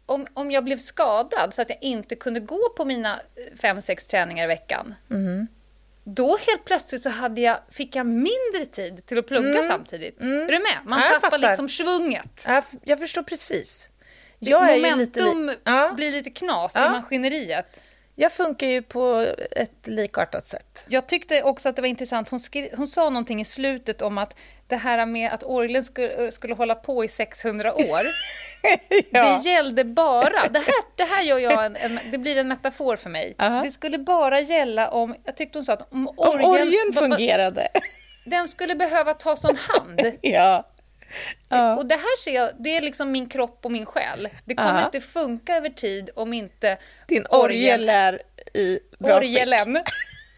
om, 0.05 0.27
om 0.33 0.51
jag 0.51 0.63
blev 0.63 0.77
skadad 0.77 1.53
så 1.53 1.61
att 1.61 1.69
jag 1.69 1.77
inte 1.81 2.15
kunde 2.15 2.39
gå 2.39 2.69
på 2.77 2.85
mina 2.85 3.19
fem, 3.61 3.81
sex 3.81 4.07
träningar 4.07 4.43
i 4.43 4.47
veckan. 4.47 4.95
Då 6.03 6.37
helt 6.47 6.65
plötsligt 6.65 7.01
så 7.01 7.09
hade 7.09 7.41
jag, 7.41 7.57
fick 7.69 7.95
jag 7.95 8.05
mindre 8.05 8.65
tid 8.71 9.05
till 9.05 9.17
att 9.17 9.27
plugga 9.27 9.63
samtidigt. 9.67 10.21
Är 10.21 10.25
du 10.25 10.59
med? 10.59 10.77
Man 10.85 10.99
Ja, 10.99 11.05
jag 11.11 11.21
tappar 11.21 11.37
fattar. 11.37 11.49
liksom 11.49 11.69
svunget. 11.69 12.43
Ja, 12.47 12.57
f- 12.57 12.71
Jag 12.83 12.99
förstår 12.99 13.23
precis. 13.23 13.89
Jag 14.49 14.79
lite... 14.79 14.89
Momentum 15.21 15.47
li- 15.49 15.57
Ja, 15.63 15.93
blir 15.95 16.11
lite 16.11 16.29
knas 16.29 16.71
Ja. 16.75 16.85
i 16.85 16.89
maskineriet. 16.89 17.81
jag 18.15 18.31
funkar 18.31 18.67
ju 18.67 18.81
på 18.81 19.27
ett 19.51 19.87
likartat 19.87 20.45
sätt. 20.45 20.85
Jag 20.87 21.07
tyckte 21.07 21.43
också 21.43 21.69
att 21.69 21.75
det 21.75 21.81
var 21.81 21.89
intressant, 21.89 22.29
hon, 22.29 22.39
skri- 22.39 22.73
hon 22.77 22.87
sa 22.87 23.09
någonting 23.09 23.41
i 23.41 23.45
slutet 23.45 24.01
om 24.01 24.17
att 24.17 24.35
det 24.67 24.75
här 24.75 25.05
med 25.05 25.31
att 25.33 25.43
orgeln 25.43 25.83
skulle, 25.83 26.31
skulle 26.31 26.53
hålla 26.55 26.75
på 26.75 27.03
i 27.03 27.07
600 27.07 27.73
år, 27.73 28.01
det 29.11 29.49
gällde 29.49 29.83
bara, 29.83 30.47
det 30.49 30.59
här, 30.59 30.73
det 30.95 31.03
här 31.03 31.23
gör 31.23 31.39
jag 31.39 31.65
en, 31.65 31.75
en, 31.75 31.99
det 32.11 32.17
blir 32.17 32.37
en 32.37 32.47
metafor 32.47 32.95
för 32.95 33.09
mig. 33.09 33.35
Aha. 33.37 33.63
Det 33.63 33.71
skulle 33.71 33.97
bara 33.97 34.39
gälla 34.41 34.89
om, 34.89 35.15
jag 35.23 35.37
tyckte 35.37 35.57
hon 35.57 35.65
sa 35.65 35.73
att 35.73 35.91
om 35.93 36.07
Om 36.07 36.13
orgeln, 36.17 36.45
orgeln 36.51 36.91
va- 36.93 37.01
va- 37.01 37.07
fungerade. 37.07 37.67
den 38.25 38.47
skulle 38.47 38.75
behöva 38.75 39.13
tas 39.13 39.43
om 39.43 39.57
hand. 39.59 40.01
ja. 40.21 40.67
Ja. 41.49 41.75
Och 41.77 41.85
det 41.85 41.95
här 41.95 42.17
ser 42.19 42.31
jag, 42.35 42.49
det 42.59 42.77
är 42.77 42.81
liksom 42.81 43.11
min 43.11 43.29
kropp 43.29 43.59
och 43.65 43.71
min 43.71 43.85
själ. 43.85 44.29
Det 44.45 44.55
kommer 44.55 44.79
Ja. 44.79 44.85
inte 44.85 45.01
funka 45.01 45.55
över 45.55 45.69
tid 45.69 46.09
om 46.15 46.33
inte 46.33 46.77
Din 47.07 47.25
orgel 47.29 47.89
är 47.89 48.21
i 48.53 48.79
bra 48.99 49.07
skick. 49.09 49.17
orgelen 49.17 49.83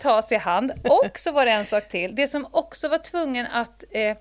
tas 0.02 0.32
i 0.32 0.36
hand. 0.36 0.72
Och 0.84 1.20
så 1.20 1.32
var 1.32 1.46
det 1.46 1.52
en 1.52 1.66
sak 1.66 1.88
till. 1.88 2.16
Det 2.16 2.28
som 2.28 2.48
också 2.52 2.88
var 2.88 2.98
tvungen 2.98 3.46
att 3.48 3.84
eh, 3.92 4.18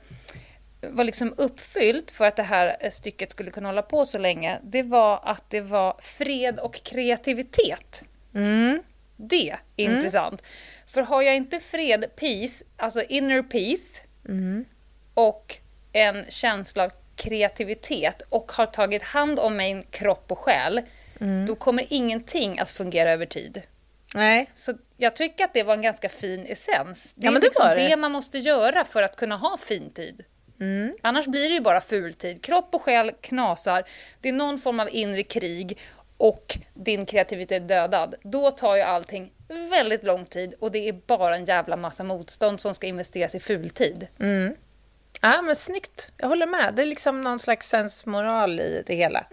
var 0.80 1.04
liksom 1.04 1.34
uppfyllt 1.36 2.10
för 2.10 2.24
att 2.24 2.36
det 2.36 2.42
här 2.42 2.76
eh, 2.80 2.90
stycket 2.90 3.30
skulle 3.30 3.50
kunna 3.50 3.68
hålla 3.68 3.82
på 3.82 4.06
så 4.06 4.18
länge, 4.18 4.58
det 4.62 4.82
var 4.82 5.20
att 5.24 5.50
det 5.50 5.60
var 5.60 5.96
fred 6.02 6.58
och 6.60 6.74
kreativitet. 6.84 8.02
Mm. 8.34 8.82
Det 9.16 9.50
är 9.76 9.84
intressant. 9.84 10.42
För 10.86 11.02
har 11.02 11.22
jag 11.22 11.36
inte 11.36 11.60
fred, 11.60 12.16
peace, 12.16 12.64
alltså 12.76 13.02
inner 13.02 13.42
peace, 13.42 14.02
Mm. 14.28 14.64
och 15.14 15.56
en 15.92 16.24
känsla 16.28 16.84
av 16.84 16.92
kreativitet 17.16 18.22
och 18.28 18.52
har 18.52 18.66
tagit 18.66 19.02
hand 19.02 19.38
om 19.38 19.56
min 19.56 19.82
kropp 19.82 20.32
och 20.32 20.38
själ, 20.38 20.80
Mm. 21.20 21.46
då 21.46 21.54
kommer 21.54 21.86
ingenting 21.88 22.58
att 22.58 22.70
fungera 22.70 23.12
över 23.12 23.26
tid. 23.26 23.62
Nej. 24.14 24.50
Så 24.54 24.74
jag 24.96 25.16
tycker 25.16 25.44
att 25.44 25.54
det 25.54 25.62
var 25.62 25.74
en 25.74 25.82
ganska 25.82 26.08
fin 26.08 26.46
essens. 26.46 27.12
Det 27.14 27.26
Ja, 27.26 27.30
är 27.30 27.32
men 27.32 27.40
det 27.40 27.46
liksom 27.46 27.68
det. 27.68 27.74
det 27.88 27.96
man 27.96 28.12
måste 28.12 28.38
göra 28.38 28.84
för 28.84 29.02
att 29.02 29.16
kunna 29.16 29.36
ha 29.36 29.58
fin 29.58 29.90
tid. 29.90 30.24
Mm. 30.60 30.96
Annars 31.02 31.26
blir 31.26 31.48
det 31.48 31.54
ju 31.54 31.60
bara 31.60 31.80
fultid. 31.80 32.42
Kropp 32.44 32.74
och 32.74 32.82
själ 32.82 33.12
knasar. 33.20 33.84
Det 34.20 34.28
är 34.28 34.32
någon 34.32 34.58
form 34.58 34.80
av 34.80 34.88
inre 34.92 35.22
krig 35.22 35.78
och 36.16 36.58
din 36.74 37.06
kreativitet 37.06 37.62
är 37.62 37.66
dödad. 37.66 38.14
Då 38.22 38.50
tar 38.50 38.76
ju 38.76 38.82
allting 38.82 39.32
väldigt 39.70 40.04
lång 40.04 40.24
tid 40.26 40.54
och 40.60 40.72
det 40.72 40.88
är 40.88 40.92
bara 41.06 41.36
en 41.36 41.44
jävla 41.44 41.76
massa 41.76 42.04
motstånd 42.04 42.60
som 42.60 42.74
ska 42.74 42.86
investeras 42.86 43.34
i 43.34 43.40
fultid. 43.40 44.06
Mm. 44.20 44.54
Ja, 45.22 45.42
men 45.42 45.56
snyggt. 45.56 46.10
Jag 46.16 46.28
håller 46.28 46.46
med. 46.46 46.74
Det 46.74 46.82
är 46.82 46.86
liksom 46.86 47.20
någon 47.20 47.38
slags 47.38 47.68
sensmoral 47.68 48.60
i 48.60 48.82
det 48.86 48.94
hela. 48.94 49.26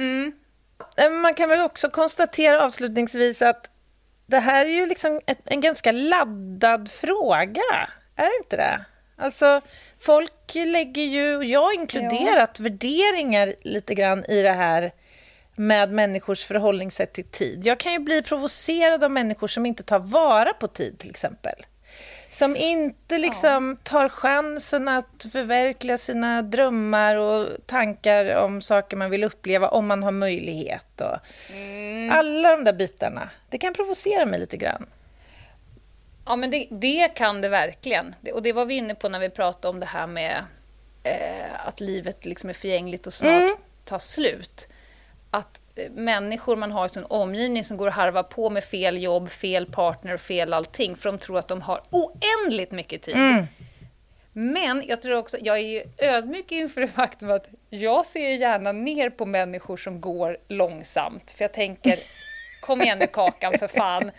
Eh, 0.98 1.10
Man 1.12 1.34
kan 1.34 1.50
väl 1.50 1.60
också 1.62 1.90
konstatera 1.90 2.64
avslutningsvis 2.66 3.42
att 3.42 3.70
det 4.26 4.40
här 4.40 4.66
är 4.66 4.70
ju 4.70 4.86
liksom 4.86 5.22
ett, 5.28 5.40
en 5.46 5.62
ganska 5.62 5.92
laddad 5.92 6.92
fråga. 6.92 7.62
Är 8.16 8.26
det 8.26 8.38
inte 8.44 8.58
det? 8.58 8.86
Alltså, 9.18 9.62
folk 10.00 10.56
lägger 10.56 11.02
ju, 11.04 11.44
jag 11.44 11.74
inkluderat, 11.74 12.60
värderingar 12.60 13.54
lite 13.64 13.96
grann 13.96 14.26
i 14.26 14.42
det 14.42 14.52
här 14.52 14.92
med 15.56 15.92
människors 15.92 16.46
förhållningssätt 16.46 17.14
till 17.14 17.24
tid. 17.26 17.66
Jag 17.66 17.80
kan 17.80 17.92
ju 17.94 18.00
bli 18.00 18.24
provocerad 18.24 19.04
av 19.04 19.12
människor 19.12 19.48
som 19.48 19.66
inte 19.66 19.84
tar 19.84 20.00
vara 20.00 20.54
på 20.54 20.68
tid, 20.68 21.00
till 21.00 21.10
exempel. 21.10 21.66
Som 22.32 22.56
inte 22.56 23.18
liksom 23.18 23.78
tar 23.84 24.10
chansen 24.10 24.88
att 24.88 25.26
förverkliga 25.32 25.98
sina 25.98 26.42
drömmar 26.42 27.16
och 27.16 27.48
tankar 27.66 28.36
om 28.36 28.62
saker 28.62 28.98
man 28.98 29.10
vill 29.10 29.24
uppleva 29.24 29.68
om 29.68 29.88
man 29.88 30.04
har 30.04 30.12
möjlighet. 30.12 31.02
Och 31.02 31.18
Alla 32.12 32.52
de 32.56 32.64
där 32.64 32.74
bitarna. 32.74 33.30
Det 33.50 33.58
kan 33.58 33.74
provocera 33.74 34.26
mig 34.26 34.40
lite 34.40 34.58
grann. 34.58 34.86
Ja, 36.26 36.36
men 36.36 36.52
det, 36.52 36.68
det 36.72 37.08
kan 37.08 37.42
det 37.42 37.50
verkligen. 37.50 38.16
Det, 38.22 38.32
och 38.32 38.44
det 38.44 38.54
var 38.54 38.66
vi 38.66 38.74
inne 38.76 38.96
på 38.96 39.10
när 39.10 39.20
vi 39.20 39.30
pratade 39.30 39.68
om 39.70 39.80
det 39.80 39.86
här 39.86 40.08
med 40.08 40.44
eh, 41.04 41.68
att 41.68 41.80
livet 41.80 42.26
liksom 42.26 42.50
är 42.50 42.54
förgängligt 42.54 43.08
och 43.08 43.14
snart 43.14 43.42
Mm. 43.42 43.54
tar 43.86 44.00
slut. 44.00 44.68
Att 45.32 45.62
människor 45.92 46.56
man 46.56 46.72
har 46.72 46.86
i 46.86 46.90
sin 46.90 47.06
omgivning 47.10 47.64
som 47.64 47.78
går 47.78 47.88
och 47.88 47.94
harvar 47.94 48.24
på 48.24 48.50
med 48.50 48.64
fel 48.64 49.04
jobb, 49.04 49.30
fel 49.30 49.66
partner 49.66 50.14
och 50.14 50.22
fel 50.22 50.54
allting, 50.54 50.96
för 50.96 51.12
de 51.12 51.18
tror 51.18 51.40
att 51.40 51.48
de 51.48 51.62
har 51.62 51.82
oändligt 51.90 52.72
mycket 52.72 53.02
tid. 53.02 53.16
Mm. 53.16 53.46
Men 54.34 54.84
jag 54.88 55.02
tror 55.02 55.18
också, 55.18 55.38
jag 55.42 55.58
är 55.58 55.68
ju 55.68 55.84
ödmjuk 55.98 56.52
inför 56.52 56.82
det 56.82 56.88
faktum 56.88 57.32
att 57.32 57.48
jag 57.70 58.06
ser 58.06 58.30
ju 58.30 58.36
gärna 58.36 58.72
ner 58.72 59.10
på 59.10 59.26
människor 59.26 59.78
som 59.78 60.02
går 60.02 60.38
långsamt. 60.48 61.32
För 61.32 61.44
jag 61.44 61.54
tänker, 61.54 61.96
kom 62.62 62.82
igen 62.82 63.00
nu 63.00 63.08
Kakan 63.08 63.54
för 63.60 63.68
fan. 63.68 64.12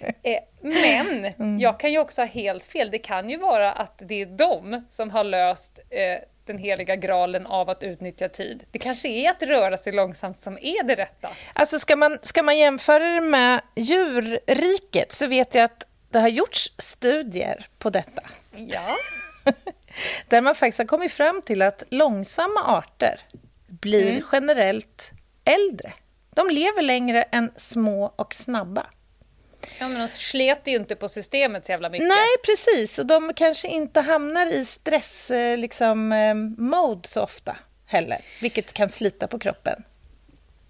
Eh, 0.00 0.38
men 0.60 1.58
jag 1.58 1.80
kan 1.80 1.92
ju 1.92 1.98
också 1.98 2.20
ha 2.20 2.26
helt 2.26 2.64
fel. 2.64 2.90
Det 2.90 2.98
kan 2.98 3.30
ju 3.30 3.36
vara 3.36 3.72
att 3.72 4.02
det 4.04 4.22
är 4.22 4.26
de 4.26 4.86
som 4.90 5.10
har 5.10 5.24
löst 5.24 5.78
eh, 5.90 6.18
den 6.48 6.58
heliga 6.58 6.96
graalen 6.96 7.46
av 7.46 7.70
att 7.70 7.82
utnyttja 7.82 8.28
tid. 8.28 8.64
Det 8.70 8.78
kanske 8.78 9.08
är 9.08 9.30
att 9.30 9.42
röra 9.42 9.76
sig 9.78 9.92
långsamt 9.92 10.38
som 10.38 10.58
är 10.62 10.82
det 10.82 10.94
rätta. 10.94 11.28
Alltså 11.52 11.78
ska 11.78 11.96
man, 11.96 12.18
ska 12.22 12.42
man 12.42 12.58
jämföra 12.58 13.04
det 13.14 13.20
med 13.20 13.60
djurriket 13.76 15.12
så 15.12 15.26
vet 15.26 15.54
jag 15.54 15.64
att 15.64 15.86
det 16.10 16.18
har 16.18 16.28
gjorts 16.28 16.72
studier 16.78 17.66
på 17.78 17.90
detta. 17.90 18.22
Ja. 18.56 18.96
Där 20.28 20.40
man 20.40 20.54
faktiskt 20.54 20.78
har 20.78 20.86
kommit 20.86 21.12
fram 21.12 21.42
till 21.42 21.62
att 21.62 21.82
långsamma 21.90 22.64
arter 22.78 23.20
blir 23.66 24.10
Mm. 24.10 24.22
generellt 24.32 25.10
äldre. 25.44 25.92
De 26.34 26.48
lever 26.50 26.82
längre 26.82 27.22
än 27.22 27.52
små 27.56 28.12
och 28.16 28.34
snabba. 28.34 28.86
Ja, 29.78 29.88
men 29.88 29.98
de 30.00 30.08
slet 30.08 30.60
ju 30.64 30.76
inte 30.76 30.96
på 30.96 31.08
systemet 31.08 31.66
så 31.66 31.72
jävla 31.72 31.88
mycket. 31.90 32.08
Nej, 32.08 32.28
precis. 32.46 32.98
Och 32.98 33.06
de 33.06 33.32
kanske 33.34 33.68
inte 33.68 34.00
hamnar 34.00 34.46
i 34.46 34.64
stress 34.64 35.30
eh, 35.30 35.56
liksom, 35.58 36.12
eh, 36.12 36.34
så 37.04 37.22
ofta 37.22 37.56
heller, 37.86 38.18
vilket 38.40 38.72
kan 38.72 38.88
slita 38.88 39.26
på 39.28 39.38
kroppen. 39.38 39.84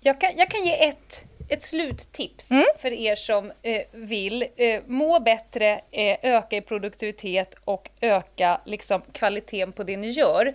Jag 0.01 0.21
kan, 0.21 0.33
jag 0.37 0.51
kan 0.51 0.65
ge 0.65 0.89
ett, 0.89 1.25
ett 1.49 1.63
sluttips 1.63 2.51
Mm. 2.51 2.65
för 2.79 2.93
er 2.93 3.17
som 3.17 3.53
eh, 3.63 3.83
vill 3.93 4.47
eh, 4.57 4.81
må 4.87 5.21
bättre, 5.21 5.81
eh, 5.91 6.17
öka 6.23 6.57
i 6.57 6.61
produktivitet 6.61 7.55
och 7.65 7.91
öka 8.01 8.61
liksom, 8.65 9.03
kvaliteten 9.13 9.73
på 9.73 9.83
det 9.83 9.97
ni 9.97 10.09
gör. 10.09 10.55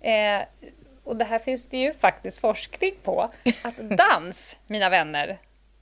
Eh, 0.00 0.42
och 1.04 1.16
det 1.16 1.24
här 1.24 1.38
finns 1.38 1.66
det 1.68 1.76
ju 1.78 1.94
faktiskt 1.94 2.38
forskning 2.38 2.94
på. 3.02 3.30
Att 3.64 3.76
dans, 3.98 4.58
mina 4.66 4.90
vänner, 4.90 5.38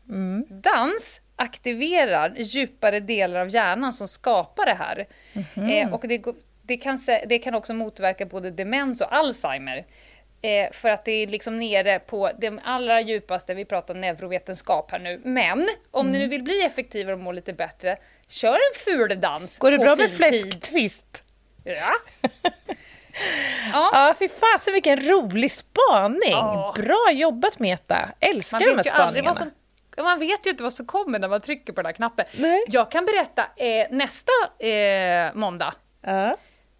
Mm. 0.09 0.47
dans 0.49 1.21
aktiverar 1.37 2.35
djupare 2.37 3.01
delar 3.01 3.41
av 3.41 3.49
hjärnan 3.49 3.93
som 3.93 4.09
skapar 4.09 4.67
det 4.67 4.75
här. 4.75 5.07
Mhm. 5.33 5.69
Eh, 5.71 5.95
och 5.95 6.09
det, 6.09 6.25
det, 6.63 6.77
kan, 6.77 6.99
det 7.27 7.39
kan 7.39 7.55
också 7.55 7.75
motverka 7.75 8.27
både 8.27 8.51
demens 8.51 9.01
och 9.01 9.15
Alzheimer. 9.15 9.85
Eh, 10.43 10.73
för 10.73 10.89
att 10.89 11.05
det 11.05 11.13
är 11.13 11.27
liksom 11.27 11.59
nere 11.59 11.99
på 11.99 12.31
det 12.39 12.59
allra 12.65 13.01
djupaste, 13.01 13.55
vi 13.55 13.65
pratar 13.65 13.95
neurovetenskap 13.95 14.91
här 14.91 14.99
nu. 14.99 15.21
Men 15.25 15.69
om 15.91 16.07
Mm. 16.07 16.13
ni 16.13 16.19
nu 16.19 16.27
vill 16.27 16.43
bli 16.43 16.63
effektivare 16.63 17.15
och 17.15 17.21
må 17.21 17.33
lite 17.33 17.53
bättre, 17.53 17.97
kör 18.29 18.55
en 18.55 18.85
ful 18.85 19.21
dans 19.21 19.59
Går 19.59 19.71
det 19.71 19.79
bra 19.79 19.97
med 19.97 20.11
fläsktvist? 20.11 21.25
Ja. 21.65 21.93
ja. 23.73 23.91
Ja, 23.93 24.15
fy 24.19 24.29
fasen 24.29 24.73
vilken 24.73 25.01
rolig 25.01 25.53
spaning! 25.53 26.31
Ja. 26.31 26.75
Bra 26.77 27.11
jobbat 27.13 27.59
Meta! 27.59 28.09
Älskar 28.21 28.59
de 28.61 28.77
här 28.77 28.83
spaningarna. 28.83 29.51
Man 29.97 30.19
vet 30.19 30.47
ju 30.47 30.51
inte 30.51 30.63
vad 30.63 30.73
som 30.73 30.87
kommer 30.87 31.19
när 31.19 31.29
man 31.29 31.41
trycker 31.41 31.73
på 31.73 31.81
den 31.83 31.87
här 31.87 31.93
knappen. 31.93 32.27
Nej. 32.37 32.65
Jag 32.69 32.91
kan 32.91 33.05
berätta 33.05 33.47
eh, 33.57 33.87
nästa 33.91 34.33
eh, 34.67 35.35
måndag. 35.35 35.75
Ja. 36.01 36.37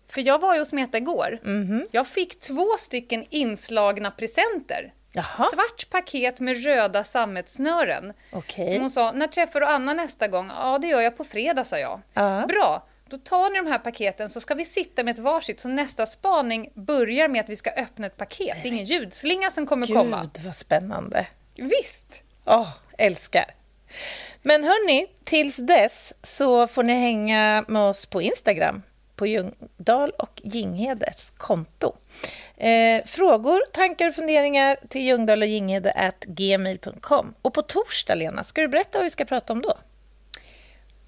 För 0.09 0.21
jag 0.21 0.39
var 0.39 0.55
ju 0.55 0.61
hos 0.61 0.73
Meta 0.73 0.99
igår. 0.99 1.39
Mhm. 1.43 1.87
Jag 1.91 2.07
fick 2.07 2.41
två 2.41 2.77
stycken 2.79 3.27
inslagna 3.31 4.11
presenter. 4.11 4.93
Jaha. 5.13 5.49
Svart 5.53 5.91
paket 5.91 6.41
med 6.41 6.65
röda 6.65 7.05
sammetssnören. 7.05 8.13
Okej. 8.33 8.67
Som 8.67 8.81
hon 8.81 8.91
sa, 8.91 9.13
när 9.13 9.27
träffar 9.27 9.61
du 9.61 9.67
Anna 9.67 9.95
nästa 9.95 10.29
gång? 10.29 10.51
Ja, 10.57 10.79
det 10.79 10.87
gör 10.87 11.01
jag 11.01 11.17
på 11.17 11.25
fredag, 11.25 11.65
sa 11.65 11.79
jag. 11.79 12.01
Ja. 12.15 12.45
Bra, 12.49 12.87
då 13.09 13.17
tar 13.17 13.51
ni 13.51 13.59
de 13.59 13.67
här 13.67 13.79
paketen 13.79 14.29
så 14.29 14.41
ska 14.41 14.55
vi 14.55 14.65
sitta 14.65 15.03
med 15.05 15.13
ett 15.13 15.19
varsitt. 15.19 15.61
Så 15.61 15.69
nästa 15.69 16.07
spaning 16.07 16.71
börjar 16.75 17.29
med 17.29 17.41
att 17.41 17.49
vi 17.49 17.57
ska 17.57 17.71
öppna 17.71 18.07
ett 18.07 18.17
paket. 18.17 18.57
Det 18.63 18.69
är 18.69 18.73
ingen 18.73 18.85
ljudslinga 18.85 19.51
som 19.51 19.67
kommer 19.67 19.87
komma. 19.87 20.21
Gud, 20.35 20.45
vad 20.45 20.55
spännande. 20.55 21.27
Visst! 21.57 22.23
Åh, 22.45 22.69
älskar. 23.03 23.55
Men 24.43 24.65
hörni, 24.65 25.07
tills 25.25 25.57
dess 25.57 26.13
så 26.23 26.67
får 26.67 26.83
ni 26.83 26.93
hänga 26.93 27.65
med 27.69 27.83
oss 27.83 28.07
på 28.07 28.23
Instagram 28.23 28.83
på 29.17 29.27
Ljungdahl 29.27 30.11
och 30.11 30.41
Ginghedes 30.45 31.33
konto. 31.37 31.97
Eh, 32.57 33.05
frågor, 33.05 33.61
tankar 33.73 34.09
och 34.09 34.15
funderingar 34.15 34.77
till 34.89 35.03
Ljungdahl 35.03 35.43
och 35.43 35.49
Ginghede 35.49 36.13
gmail.com. 36.27 37.35
Och 37.43 37.55
på 37.55 37.63
torsdag, 37.63 38.15
Lena, 38.15 38.45
ska 38.45 38.61
du 38.61 38.69
berätta 38.69 38.99
vad 38.99 39.05
vi 39.05 39.11
ska 39.11 39.25
prata 39.25 39.53
om 39.53 39.63
då? 39.63 39.79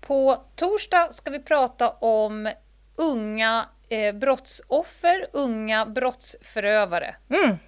På 0.01 0.45
torsdag 0.57 1.13
ska 1.13 1.31
vi 1.31 1.41
prata 1.41 1.91
om 1.91 2.51
unga 2.97 3.69
eh, 3.89 4.15
brottsoffer, 4.15 5.27
unga 5.33 5.87
brottsförövare. 5.87 7.17
Mm, 7.31 7.59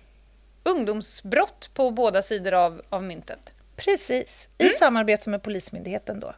Ungdomsbrott 0.63 1.71
på 1.75 1.91
båda 1.91 2.23
sidor 2.23 2.55
av, 2.55 2.83
av 2.89 3.03
myntet. 3.03 3.53
Precis, 3.77 4.49
i 4.59 4.69
samarbete 4.69 5.31
med 5.31 5.43
Polismyndigheten 5.43 6.21
då. 6.21 6.35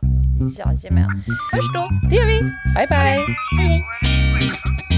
Jajamän. 0.59 1.22
Hörs 1.53 1.72
då! 1.74 1.88
Det 2.11 2.16
gör 2.16 2.27
vi. 2.27 2.40
Bye, 2.74 2.87
bye. 2.87 3.37
Hej, 3.59 3.85
hej! 4.03 4.97